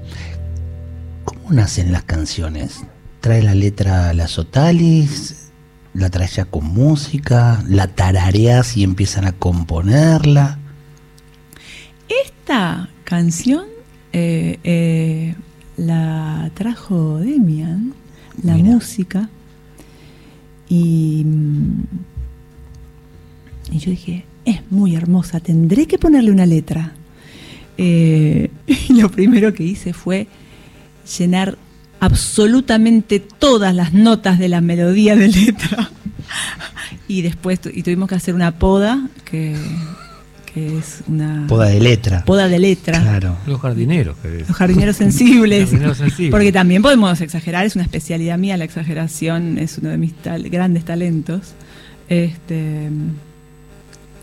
¿Cómo 1.24 1.50
nacen 1.50 1.92
las 1.92 2.04
canciones? 2.04 2.84
¿Trae 3.20 3.42
la 3.42 3.54
letra 3.54 4.10
a 4.10 4.14
la 4.14 4.28
Sotalis? 4.28 5.50
¿La 5.92 6.08
traes 6.10 6.36
ya 6.36 6.44
con 6.44 6.66
música? 6.66 7.62
¿La 7.66 7.88
tarareas 7.88 8.76
y 8.76 8.84
empiezan 8.84 9.24
a 9.24 9.32
componerla? 9.32 10.58
Esta 12.08 12.90
canción 13.04 13.64
eh, 14.12 14.58
eh, 14.62 15.34
la 15.76 16.50
trajo 16.54 17.18
Demian, 17.18 17.92
la 18.42 18.56
música, 18.56 19.28
y, 20.68 21.22
mm, 21.24 21.82
y 23.72 23.78
yo 23.78 23.90
dije, 23.90 24.24
es 24.44 24.60
muy 24.70 24.94
hermosa, 24.94 25.40
tendré 25.40 25.86
que 25.86 25.98
ponerle 25.98 26.30
una 26.30 26.46
letra. 26.46 26.92
Eh, 27.78 28.50
y 28.66 28.92
lo 29.00 29.10
primero 29.10 29.52
que 29.52 29.64
hice 29.64 29.92
fue 29.92 30.26
llenar 31.18 31.56
absolutamente 32.00 33.20
todas 33.20 33.74
las 33.74 33.92
notas 33.92 34.38
de 34.38 34.48
la 34.48 34.60
melodía 34.60 35.16
de 35.16 35.28
letra. 35.28 35.90
y 37.08 37.22
después 37.22 37.60
y 37.72 37.82
tuvimos 37.82 38.08
que 38.08 38.14
hacer 38.14 38.34
una 38.34 38.58
poda 38.58 39.08
que, 39.24 39.56
es 40.54 41.02
una 41.06 41.44
poda 41.48 41.66
de 41.66 41.80
letra. 41.80 42.24
Poda 42.24 42.48
de 42.48 42.58
letra. 42.58 43.00
Claro. 43.00 43.36
Los 43.46 43.60
jardineros. 43.60 44.16
Los 44.48 44.56
jardineros 44.56 44.96
sensibles. 44.96 45.70
Porque 46.30 46.50
también 46.50 46.80
podemos 46.80 47.20
exagerar, 47.20 47.66
es 47.66 47.76
una 47.76 47.84
especialidad 47.84 48.38
mía 48.38 48.56
la 48.56 48.64
exageración, 48.64 49.58
es 49.58 49.76
uno 49.76 49.90
de 49.90 49.98
mis 49.98 50.14
grandes 50.50 50.86
talentos. 50.86 51.52
Este 52.08 52.88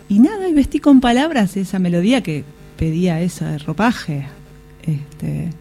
y 0.09 0.19
nada, 0.19 0.47
y 0.47 0.53
vestí 0.53 0.79
con 0.79 1.01
palabras 1.01 1.57
esa 1.57 1.79
melodía 1.79 2.21
que 2.21 2.43
pedía 2.83 3.21
ese 3.21 3.57
ropaje. 3.59 4.25
Este, 4.81 5.51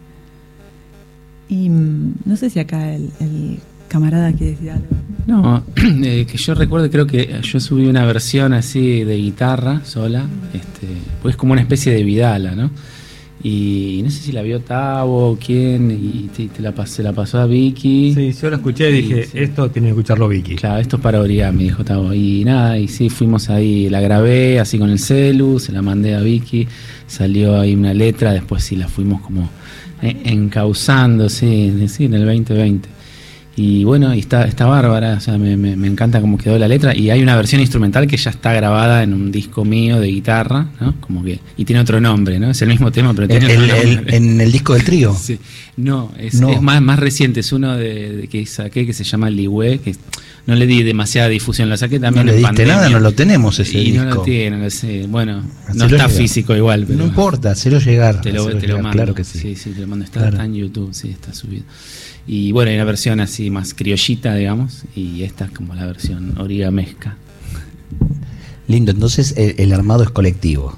y 1.47 1.69
mm, 1.69 2.15
no 2.25 2.35
sé 2.35 2.49
si 2.49 2.59
acá 2.59 2.93
el, 2.93 3.59
camarada 3.87 4.33
quiere 4.33 4.51
decir 4.51 4.71
algo. 4.71 4.87
No, 5.25 5.63
eh, 6.03 6.25
que 6.29 6.37
yo 6.37 6.53
recuerdo, 6.53 6.89
creo 6.91 7.07
que 7.07 7.39
yo 7.41 7.59
subí 7.61 7.85
una 7.87 8.03
versión 8.03 8.51
así 8.51 9.05
de 9.05 9.15
guitarra 9.15 9.85
sola, 9.85 10.25
este, 10.53 10.87
pues 11.21 11.37
como 11.37 11.53
una 11.53 11.61
especie 11.61 11.93
de 11.93 12.03
Vidala, 12.03 12.55
¿no? 12.55 12.71
Y 13.43 13.99
no 14.03 14.09
sé 14.09 14.21
si 14.21 14.31
la 14.31 14.41
vio 14.41 14.61
Tavo 14.61 15.31
o 15.31 15.37
quién, 15.37 15.91
y 15.91 16.29
te, 16.29 16.61
la, 16.61 16.73
se 16.87 17.03
la 17.03 17.11
pasó 17.11 17.39
a 17.39 17.45
Vicky. 17.45 18.13
Sí, 18.13 18.31
yo 18.31 18.49
la 18.49 18.55
escuché 18.55 18.89
y 18.89 19.01
dije, 19.01 19.27
esto 19.33 19.69
tiene 19.69 19.87
que 19.87 19.91
escucharlo 19.91 20.29
Vicky. 20.29 20.55
Claro, 20.55 20.79
esto 20.79 20.95
es 20.95 21.01
para 21.01 21.21
me 21.21 21.63
dijo 21.63 21.83
Tavo. 21.83 22.13
Y 22.13 22.45
nada, 22.45 22.79
y 22.79 22.87
sí, 22.87 23.09
fuimos 23.09 23.49
ahí, 23.49 23.89
la 23.89 23.99
grabé 23.99 24.61
así 24.61 24.79
con 24.79 24.89
el 24.89 24.99
celu, 24.99 25.59
se 25.59 25.73
la 25.73 25.81
mandé 25.81 26.15
a 26.15 26.21
Vicky, 26.21 26.67
salió 27.05 27.59
ahí 27.59 27.75
una 27.75 27.93
letra, 27.93 28.31
después 28.31 28.63
sí 28.63 28.77
la 28.77 28.87
fuimos 28.87 29.21
como 29.21 29.49
encauzando, 30.01 31.29
sí, 31.29 31.87
sí, 31.87 32.05
en 32.05 32.13
el 32.13 32.25
2020. 32.25 32.89
Y 33.55 33.83
bueno, 33.83 34.15
y 34.15 34.19
está, 34.19 34.45
está 34.45 34.65
bárbara, 34.65 35.13
o 35.13 35.19
sea, 35.19 35.37
me, 35.37 35.55
me, 35.55 35.87
encanta 35.87 36.19
cómo 36.19 36.39
quedó 36.39 36.57
la 36.57 36.67
letra. 36.67 36.95
Y 36.95 37.11
hay 37.11 37.21
una 37.21 37.35
versión 37.35 37.61
instrumental 37.61 38.07
que 38.07 38.17
ya 38.17 38.31
está 38.31 38.51
grabada 38.51 39.03
en 39.03 39.13
un 39.13 39.31
disco 39.31 39.63
mío 39.63 39.99
de 39.99 40.07
guitarra, 40.07 40.69
¿no? 40.79 40.95
Como 40.99 41.23
que, 41.23 41.39
y 41.55 41.63
tiene 41.63 41.79
otro 41.79 42.01
nombre, 42.01 42.39
¿no? 42.39 42.49
Es 42.49 42.61
el 42.63 42.69
mismo 42.69 42.91
tema, 42.91 43.13
pero 43.13 43.27
tiene 43.27 43.45
otro 43.45 43.59
nombre. 43.59 44.17
¿En 44.17 44.41
el 44.41 44.51
disco 44.51 44.73
del 44.73 44.83
trío? 44.83 45.15
Sí. 45.23 45.39
No, 45.75 46.11
es, 46.19 46.39
más, 46.61 46.81
más 46.81 46.99
reciente, 46.99 47.39
es 47.39 47.51
uno 47.51 47.75
de, 47.75 48.27
que 48.29 48.45
saqué 48.45 48.85
que 48.85 48.93
se 48.93 49.03
llama 49.03 49.31
Ligüe, 49.31 49.79
que 49.79 49.95
no 50.45 50.55
le 50.55 50.67
di 50.67 50.83
demasiada 50.83 51.29
difusión, 51.29 51.67
lo 51.67 51.77
saqué 51.77 51.99
también. 51.99 52.27
No 52.27 52.31
le 52.31 52.37
diste 52.37 52.65
nada, 52.65 52.89
no 52.89 52.99
lo 52.99 53.13
tenemos 53.13 53.57
ese 53.59 53.79
y 53.79 53.91
disco. 53.91 54.05
no 54.05 54.15
lo 54.15 54.21
tiene, 54.21 54.57
no 54.57 54.63
lo 54.65 54.69
sé. 54.69 55.07
Bueno, 55.07 55.43
no 55.73 55.85
está 55.85 56.09
físico 56.09 56.55
igual. 56.55 56.85
Pero 56.85 56.99
no 56.99 57.05
importa, 57.05 57.55
se 57.55 57.71
lo 57.71 57.79
llegar. 57.79 58.21
Te 58.21 58.31
lo, 58.31 58.55
te 58.55 58.67
lo 58.67 58.75
mando. 58.75 58.91
Claro 58.91 59.15
que 59.15 59.23
sí. 59.23 59.39
Sí, 59.39 59.55
sí, 59.55 59.71
te 59.71 59.81
lo 59.81 59.87
mando. 59.87 60.05
Está, 60.05 60.27
está 60.27 60.45
en 60.45 60.53
YouTube, 60.53 60.93
sí, 60.93 61.09
está 61.09 61.33
subido. 61.33 61.63
Y 62.25 62.51
bueno, 62.53 62.69
hay 62.69 62.75
una 62.75 62.85
versión 62.85 63.19
así 63.19 63.49
más 63.49 63.73
criollita, 63.73 64.35
digamos, 64.35 64.85
y 64.95 65.23
esta 65.23 65.45
es 65.45 65.51
como 65.51 65.75
la 65.75 65.85
versión 65.85 66.37
origamesca. 66.39 67.17
Lindo, 68.67 68.91
entonces 68.91 69.35
el, 69.37 69.73
armado 69.73 70.03
es 70.03 70.09
colectivo. 70.09 70.77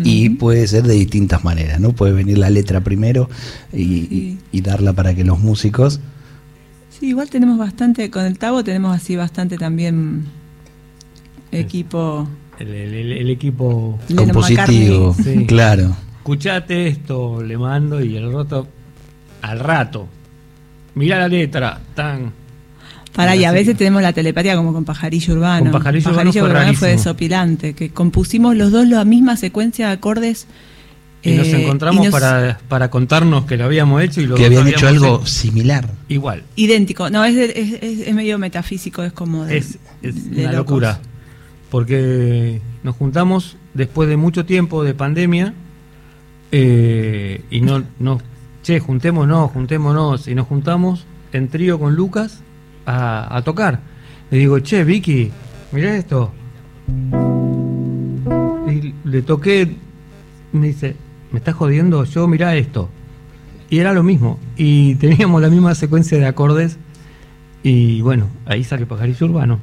Y 0.00 0.30
puede 0.30 0.64
ser 0.68 0.84
de 0.84 0.94
distintas 0.94 1.42
maneras, 1.42 1.80
¿no? 1.80 1.90
Puede 1.92 2.12
venir 2.12 2.38
la 2.38 2.50
letra 2.50 2.82
primero 2.82 3.28
y, 3.72 4.38
darla 4.52 4.92
para 4.92 5.14
que 5.14 5.24
los 5.24 5.40
músicos... 5.40 5.98
Sí, 6.90 7.08
igual 7.08 7.30
tenemos 7.30 7.58
bastante, 7.58 8.10
con 8.10 8.24
el 8.24 8.38
Tabo 8.38 8.62
tenemos 8.62 8.94
así 8.94 9.16
bastante 9.16 9.58
también 9.58 10.26
equipo... 11.50 12.28
El, 12.60 13.30
equipo 13.30 13.98
compositivo, 14.14 15.16
claro. 15.46 15.96
Escuchate 16.18 16.88
esto, 16.88 17.42
le 17.42 17.56
mando 17.56 18.02
y 18.02 18.16
el 18.16 18.32
roto 18.32 18.68
al 19.42 19.60
rato 19.60 20.08
Mira 20.98 21.16
la 21.16 21.28
letra, 21.28 21.80
tan. 21.94 22.32
Para, 23.14 23.36
y 23.36 23.44
a 23.44 23.52
veces 23.52 23.76
tenemos 23.76 24.02
la 24.02 24.12
telepatía 24.12 24.56
como 24.56 24.72
con 24.72 24.84
Pajarillo 24.84 25.34
Urbano. 25.34 25.70
Con 25.70 25.80
Pajarillo, 25.80 26.10
Urbano, 26.44 26.74
fue, 26.74 26.88
desopilante, 26.88 27.74
que 27.74 27.90
compusimos 27.90 28.56
los 28.56 28.72
dos 28.72 28.88
la 28.88 29.04
misma 29.04 29.36
secuencia 29.36 29.86
de 29.86 29.92
acordes. 29.92 30.48
Y 31.22 31.34
nos 31.34 31.46
eh, 31.46 31.62
encontramos 31.62 32.08
para, 32.08 32.58
para, 32.68 32.90
contarnos 32.90 33.44
que 33.44 33.56
lo 33.56 33.66
habíamos 33.66 34.02
hecho 34.02 34.20
y 34.20 34.26
lo 34.26 34.34
Que 34.34 34.46
habían 34.46 34.66
hecho 34.66 34.88
algo 34.88 35.24
similar. 35.24 35.88
Igual. 36.08 36.42
Idéntico. 36.56 37.10
No, 37.10 37.24
es, 37.24 37.36
es, 37.36 38.12
medio 38.12 38.36
metafísico, 38.38 39.04
es 39.04 39.12
como. 39.12 39.46
es 39.46 39.78
una 40.02 40.52
locura. 40.52 41.00
Porque 41.70 42.60
nos 42.82 42.96
juntamos 42.96 43.56
después 43.74 44.08
de 44.08 44.16
mucho 44.16 44.44
tiempo 44.46 44.82
de 44.82 44.94
pandemia 44.94 45.54
eh, 46.50 47.42
y 47.50 47.60
no, 47.60 47.84
no 48.00 48.20
che, 48.68 48.80
juntémonos, 48.80 49.50
juntémonos, 49.52 50.28
y 50.28 50.34
nos 50.34 50.46
juntamos 50.46 51.06
en 51.32 51.48
trío 51.48 51.78
con 51.78 51.94
Lucas 51.94 52.42
a, 52.84 53.40
tocar. 53.42 53.80
Le 54.30 54.36
digo, 54.36 54.58
che, 54.58 54.84
Vicky, 54.84 55.30
mira 55.72 55.96
esto. 55.96 56.32
Y 58.70 58.92
le 59.08 59.22
toqué, 59.22 59.74
me 60.52 60.66
dice, 60.66 60.96
¿me 61.32 61.38
estás 61.38 61.54
jodiendo? 61.54 62.04
Yo, 62.04 62.28
mira 62.28 62.56
esto. 62.56 62.90
Y 63.70 63.78
era 63.78 63.94
lo 63.94 64.02
mismo. 64.02 64.38
Y 64.58 64.94
teníamos 65.00 65.40
la 65.40 65.48
misma 65.48 65.74
secuencia 65.74 66.18
de 66.18 66.26
acordes. 66.26 66.76
Y 67.62 68.02
bueno, 68.02 68.28
ahí 68.44 68.64
sale 68.64 68.84
Pajarillo 68.84 69.28
Urbano. 69.28 69.60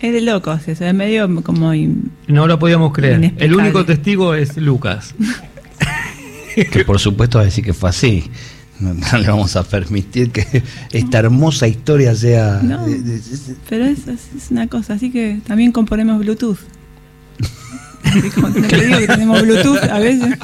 Es 0.00 0.12
de 0.12 0.20
locos, 0.20 0.66
eso 0.66 0.84
es 0.84 0.92
medio 0.92 1.32
como. 1.44 1.72
no 2.26 2.46
lo 2.48 2.58
podíamos 2.58 2.92
creer. 2.92 3.34
El 3.36 3.54
único 3.54 3.84
testigo 3.84 4.34
es 4.34 4.56
Lucas. 4.56 5.14
que 6.70 6.84
por 6.84 6.98
supuesto 6.98 7.38
va 7.38 7.42
a 7.42 7.44
decir 7.46 7.64
que 7.64 7.72
fue 7.72 7.90
así. 7.90 8.30
No, 8.80 9.18
le 9.18 9.28
vamos 9.28 9.54
a 9.54 9.62
permitir 9.62 10.32
que 10.32 10.62
esta 10.92 11.18
hermosa 11.18 11.68
historia 11.68 12.16
sea... 12.16 12.60
pero 13.68 13.84
es, 13.84 14.08
es, 14.08 14.50
una 14.50 14.66
cosa, 14.66 14.94
así 14.94 15.10
que 15.10 15.40
también 15.46 15.70
componemos 15.70 16.18
Bluetooth. 16.18 16.58
te 18.68 18.86
digo 18.86 18.98
que 18.98 19.06
tenemos 19.06 19.40
Bluetooth, 19.42 19.84
a 19.84 20.00
veces 20.00 20.36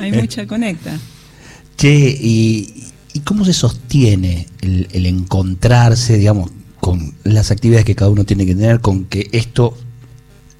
hay 0.00 0.12
mucha 0.12 0.46
conecta. 0.48 0.98
Che, 1.76 2.16
¿y, 2.20 2.84
cómo 3.24 3.44
se 3.44 3.52
sostiene 3.52 4.48
el, 4.60 4.88
el 4.90 5.06
encontrarse, 5.06 6.18
digamos, 6.18 6.50
con 6.80 7.14
las 7.22 7.50
actividades 7.52 7.84
que 7.84 7.94
cada 7.94 8.10
uno 8.10 8.24
tiene 8.24 8.46
que 8.46 8.54
tener, 8.54 8.80
con 8.80 9.04
que 9.04 9.28
esto 9.32 9.76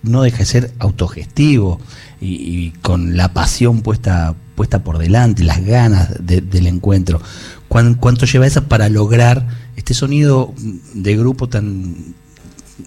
no 0.03 0.23
deja 0.23 0.39
de 0.39 0.45
ser 0.45 0.73
autogestivo 0.79 1.81
y, 2.21 2.71
con 2.83 3.17
la 3.17 3.33
pasión 3.33 3.83
puesta, 3.83 4.35
puesta 4.55 4.83
por 4.83 4.99
delante, 4.99 5.45
las 5.45 5.65
ganas 5.65 6.15
del 6.25 6.67
encuentro. 6.67 7.21
¿Cuánto 7.69 8.27
lleva 8.27 8.47
esa 8.47 8.69
para 8.69 8.89
lograr 8.89 9.47
este 9.77 9.95
sonido 9.95 10.55
de 10.95 11.17
grupo 11.17 11.49
tan 11.49 12.15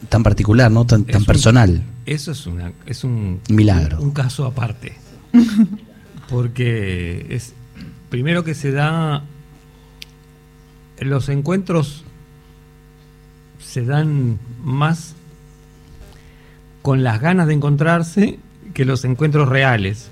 tan 0.10 0.24
particular, 0.24 0.72
no 0.72 0.86
tan, 0.86 1.06
tan 1.06 1.26
personal? 1.26 1.84
Eso 2.06 2.32
es 2.32 2.48
una 2.48 2.74
es 2.86 3.04
un 3.04 3.42
milagro, 3.50 4.02
un, 4.02 4.12
caso 4.12 4.46
aparte, 4.46 4.94
porque 6.30 7.28
es 7.30 7.54
primero 8.10 8.44
que 8.44 8.56
se 8.56 8.72
da 8.72 9.24
los 11.00 11.30
encuentros 11.30 12.04
se 13.60 13.86
dan 13.86 14.40
más 14.64 15.16
con 16.82 17.04
las 17.04 17.22
ganas 17.22 17.48
de 17.48 17.54
encontrarse 17.54 18.40
que 18.82 18.86
los 18.86 19.06
encuentros 19.06 19.48
reales. 19.48 20.10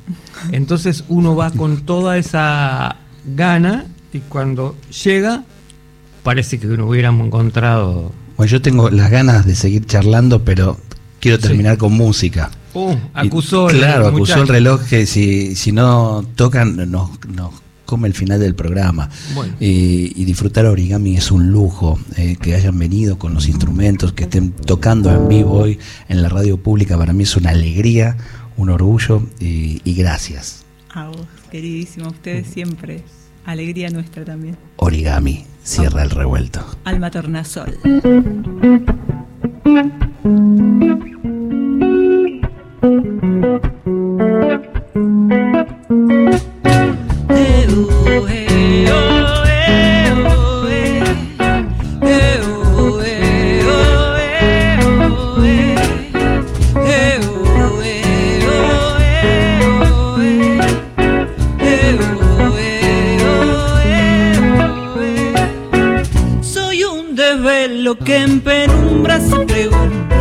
Entonces 0.51 1.03
uno 1.07 1.35
va 1.35 1.49
con 1.49 1.81
toda 1.87 2.19
esa 2.19 2.97
gana 3.35 3.85
y 4.13 4.19
cuando 4.19 4.75
llega 5.03 5.43
parece 6.21 6.59
que 6.59 6.67
no 6.67 6.85
hubiéramos 6.85 7.25
encontrado 7.25 8.11
Bueno, 8.37 8.51
yo 8.51 8.61
tengo 8.61 8.91
las 8.91 9.09
ganas 9.09 9.47
de 9.47 9.55
seguir 9.55 9.87
charlando, 9.87 10.43
pero 10.45 10.77
quiero 11.19 11.39
terminar 11.39 11.79
con 11.79 11.93
música. 11.93 12.51
Uh, 12.75 12.93
acusó 13.15 13.71
Y- 13.71 13.73
Claro, 13.79 14.09
el 14.09 14.15
acusó 14.15 14.43
el 14.43 14.47
reloj 14.47 14.83
que 14.87 15.07
si, 15.07 15.55
si 15.55 15.71
no 15.71 16.23
tocan 16.35 16.91
nos, 16.91 17.09
nos 17.27 17.49
come 17.85 18.07
el 18.07 18.13
final 18.13 18.39
del 18.39 18.53
programa. 18.53 19.09
Bueno. 19.33 19.55
Y 19.59 20.23
disfrutar 20.25 20.67
origami 20.67 21.17
es 21.17 21.31
un 21.31 21.49
lujo, 21.51 21.99
eh, 22.17 22.37
que 22.39 22.53
hayan 22.53 22.77
venido 22.77 23.17
con 23.17 23.33
los 23.33 23.47
instrumentos, 23.47 24.13
que 24.13 24.25
estén 24.25 24.51
tocando 24.51 25.09
en 25.11 25.27
vivo 25.27 25.53
hoy 25.53 25.79
en 26.07 26.21
la 26.21 26.29
radio 26.29 26.57
pública, 26.57 26.99
para 26.99 27.13
mí 27.13 27.23
es 27.23 27.35
una 27.35 27.49
alegría, 27.49 28.15
un 28.59 28.69
orgullo 28.69 29.23
y, 29.39 29.81
y 29.83 29.93
gracias. 29.95 30.65
A 30.93 31.07
vos, 31.07 31.25
queridísimo, 31.49 32.07
a 32.07 32.09
ustedes 32.09 32.47
siempre. 32.47 33.03
Alegría 33.45 33.89
nuestra 33.89 34.25
también. 34.25 34.57
Origami, 34.75 35.45
cierra 35.63 36.03
el 36.03 36.09
revuelto. 36.09 36.65
Alma 36.83 37.09
Tornasol. 37.09 37.77
Penumbra 68.49 69.19
se 69.21 69.37
pregunta 69.45 70.17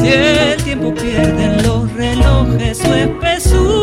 si 0.00 0.08
el 0.08 0.64
tiempo 0.64 0.92
pierde 0.92 1.44
en 1.44 1.62
los 1.62 1.92
relojes 1.92 2.78
su 2.78 2.92
espesura. 2.92 3.73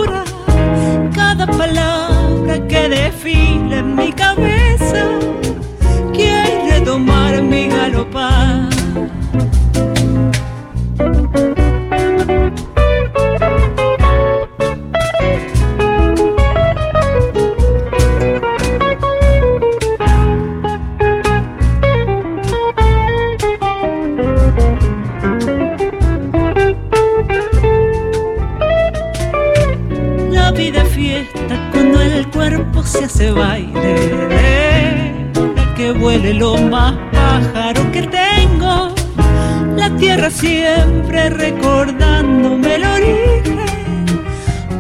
Cuerpo 33.22 33.22
se 33.22 33.28
hace 33.28 33.32
baile. 33.32 34.32
Deja 35.34 35.76
que 35.76 35.92
vuele 35.92 36.34
lo 36.34 36.58
más 36.58 36.94
pájaro 37.12 37.92
que 37.92 38.04
tengo. 38.04 38.94
La 39.76 39.90
tierra 39.98 40.30
siempre 40.30 41.30
recordándome 41.30 42.76
el 42.76 42.86
origen. 42.86 43.60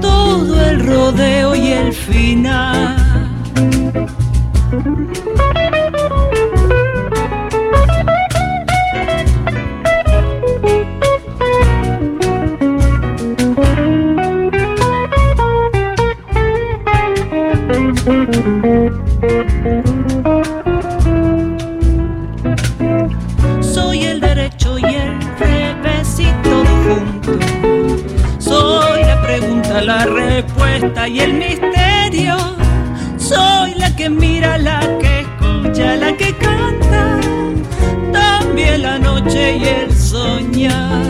Todo 0.01 0.69
el 0.69 0.85
rodeo 0.85 1.55
y 1.55 1.71
el 1.71 1.93
final. 1.93 3.10
Y 31.07 31.19
el 31.19 31.33
misterio. 31.33 32.37
Soy 33.17 33.75
la 33.75 33.95
que 33.95 34.09
mira, 34.09 34.57
la 34.57 34.79
que 34.99 35.19
escucha, 35.21 35.95
la 35.95 36.17
que 36.17 36.35
canta. 36.35 37.19
También 38.11 38.81
la 38.81 38.97
noche 38.97 39.57
y 39.57 39.63
el 39.63 39.93
soñar. 39.93 41.05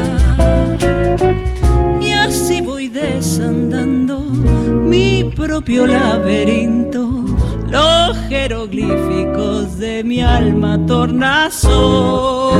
Y 2.01 2.11
así 2.11 2.59
voy 2.61 2.89
desandando 2.89 4.19
mi 4.19 5.23
propio 5.23 5.87
laberinto. 5.87 7.23
Los 7.69 8.17
jeroglíficos 8.27 9.77
de 9.77 10.03
mi 10.03 10.21
alma 10.21 10.85
tornasol. 10.85 12.59